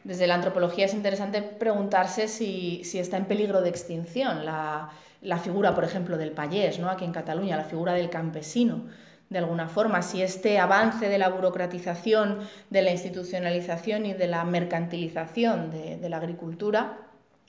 desde 0.04 0.26
la 0.26 0.36
antropología 0.36 0.84
es 0.84 0.94
interesante 0.94 1.42
preguntarse 1.42 2.28
si, 2.28 2.82
está 2.94 3.16
en 3.16 3.24
peligro 3.24 3.60
de 3.60 3.70
extinción 3.70 4.44
la, 4.44 4.90
la, 5.22 5.38
figura, 5.38 5.74
por 5.74 5.84
ejemplo, 5.84 6.16
del 6.16 6.30
payés, 6.30 6.78
¿no? 6.78 6.88
Aquí 6.88 7.04
en 7.04 7.12
Cataluña, 7.12 7.56
la 7.56 7.64
figura 7.64 7.94
del 7.94 8.10
campesino 8.10 8.84
de 9.30 9.38
alguna 9.38 9.68
forma, 9.68 10.02
si 10.02 10.22
este 10.22 10.58
avance 10.58 11.08
de 11.08 11.18
la 11.18 11.28
burocratización, 11.28 12.38
de 12.70 12.82
la 12.82 12.92
institucionalización 12.92 14.06
y 14.06 14.14
de 14.14 14.28
la 14.28 14.44
mercantilización 14.44 15.70
de, 15.70 16.08
la 16.08 16.18
agricultura, 16.18 16.98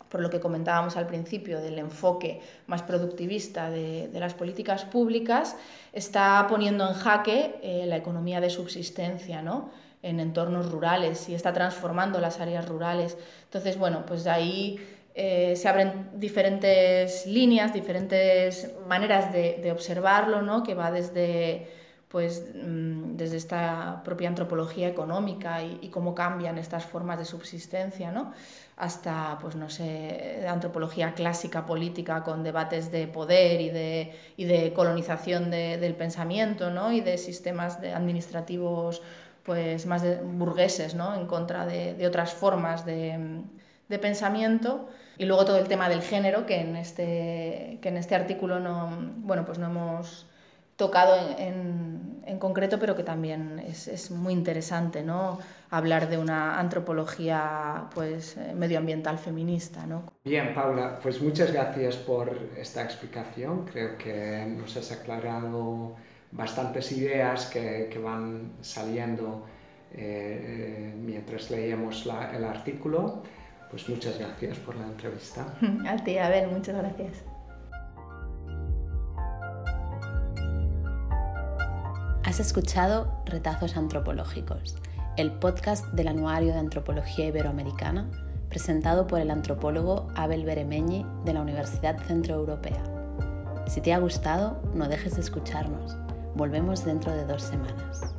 por 0.09 0.21
lo 0.21 0.29
que 0.29 0.39
comentábamos 0.39 0.97
al 0.97 1.07
principio 1.07 1.59
del 1.59 1.79
enfoque 1.79 2.41
más 2.67 2.83
productivista 2.83 3.69
de, 3.69 4.09
las 4.13 4.33
políticas 4.33 4.85
públicas, 4.85 5.55
está 5.91 6.45
poniendo 6.47 6.87
en 6.87 6.93
jaque 6.93 7.55
eh, 7.61 7.85
la 7.85 7.97
economía 7.97 8.39
de 8.39 8.49
subsistencia 8.49 9.41
¿no? 9.41 9.71
en 10.01 10.19
entornos 10.19 10.71
rurales 10.71 11.27
y 11.29 11.35
está 11.35 11.51
transformando 11.51 12.19
las 12.19 12.39
áreas 12.39 12.67
rurales. 12.67 13.17
Entonces, 13.45 13.77
bueno, 13.77 14.05
pues 14.05 14.23
de 14.23 14.29
ahí 14.29 14.79
eh, 15.15 15.55
se 15.55 15.67
abren 15.67 16.11
diferentes 16.13 17.25
líneas, 17.25 17.73
diferentes 17.73 18.71
maneras 18.87 19.33
de, 19.33 19.71
observarlo, 19.71 20.41
¿no? 20.41 20.61
que 20.61 20.75
va 20.75 20.91
desde, 20.91 21.67
pues, 22.15 22.45
mm, 22.55 23.17
desde 23.17 23.35
esta 23.35 24.01
propia 24.05 24.29
antropología 24.29 24.87
económica 24.87 25.61
y, 25.61 25.89
cómo 25.89 26.15
cambian 26.15 26.57
estas 26.57 26.85
formas 26.85 27.19
de 27.19 27.25
subsistencia, 27.25 28.09
¿no? 28.09 28.31
hasta 28.77 29.37
pues, 29.41 29.57
no 29.57 29.69
sé, 29.69 30.45
antropología 30.47 31.13
clásica 31.13 31.65
política 31.65 32.23
con 32.23 32.41
debates 32.41 32.89
de 32.89 33.09
poder 33.09 33.59
y 33.59 33.69
de, 33.69 34.13
y 34.37 34.45
de 34.45 34.71
colonización 34.71 35.51
del 35.51 35.93
pensamiento 35.95 36.69
¿no? 36.69 36.93
y 36.93 37.01
de 37.01 37.17
sistemas 37.17 37.81
de 37.81 37.91
administrativos 37.91 39.01
pues, 39.43 39.85
más 39.85 40.01
burgueses 40.23 40.95
¿no? 40.95 41.15
en 41.15 41.27
contra 41.27 41.65
de, 41.65 42.07
otras 42.07 42.33
formas 42.33 42.85
de, 42.85 43.41
de 43.89 43.99
pensamiento. 43.99 44.87
Y 45.17 45.25
luego 45.25 45.43
todo 45.43 45.57
el 45.57 45.67
tema 45.67 45.89
del 45.89 46.01
género, 46.01 46.45
que 46.45 46.61
en 46.61 46.77
este, 46.77 47.77
que 47.81 47.89
en 47.89 47.97
este 47.97 48.15
artículo 48.15 48.61
no, 48.61 48.89
bueno, 49.17 49.43
pues 49.43 49.59
no 49.59 49.65
hemos 49.65 50.27
tocado 50.75 51.15
en, 51.37 52.21
en, 52.25 52.39
concreto, 52.39 52.79
pero 52.79 52.95
que 52.95 53.03
también 53.03 53.59
es, 53.59 53.87
es, 53.87 54.11
muy 54.11 54.33
interesante 54.33 55.03
¿no? 55.03 55.39
hablar 55.69 56.09
de 56.09 56.17
una 56.17 56.59
antropología 56.59 57.85
pues, 57.93 58.37
medioambiental 58.55 59.17
feminista. 59.17 59.85
¿no? 59.85 60.03
Bien, 60.23 60.53
Paula, 60.53 60.99
pues 61.01 61.21
muchas 61.21 61.51
gracias 61.51 61.95
por 61.95 62.37
esta 62.57 62.83
explicación. 62.83 63.65
Creo 63.65 63.97
que 63.97 64.45
nos 64.57 64.75
has 64.75 64.91
aclarado 64.91 65.95
bastantes 66.31 66.91
ideas 66.91 67.45
que, 67.47 67.89
que 67.91 67.99
van 67.99 68.53
saliendo 68.61 69.45
eh, 69.93 70.93
mientras 70.97 71.49
leíamos 71.49 72.05
la, 72.05 72.35
el 72.35 72.43
artículo. 72.43 73.23
Pues 73.69 73.87
muchas 73.89 74.19
gracias 74.19 74.57
por 74.59 74.75
la 74.75 74.85
entrevista. 74.85 75.45
A 75.87 75.95
ti, 76.03 76.17
a 76.17 76.29
ver, 76.29 76.47
muchas 76.47 76.75
gracias. 76.75 77.34
Has 82.35 82.47
escuchado 82.47 83.07
Retazos 83.25 83.77
Antropológicos, 83.77 84.75
el 85.15 85.31
podcast 85.31 85.85
del 85.93 86.09
Anuario 86.09 86.51
de 86.51 86.59
Antropología 86.59 87.27
Iberoamericana, 87.27 88.11
presentado 88.49 89.07
por 89.07 89.21
el 89.21 89.31
antropólogo 89.31 90.09
Abel 90.15 90.43
Beremeñi 90.43 91.05
de 91.23 91.31
la 91.31 91.41
Universidad 91.41 91.97
Centroeuropea. 91.97 92.83
Si 93.67 93.79
te 93.79 93.93
ha 93.93 93.99
gustado, 93.99 94.61
no 94.73 94.89
dejes 94.89 95.15
de 95.15 95.21
escucharnos. 95.21 95.95
Volvemos 96.35 96.83
dentro 96.83 97.13
de 97.13 97.23
dos 97.23 97.41
semanas. 97.41 98.13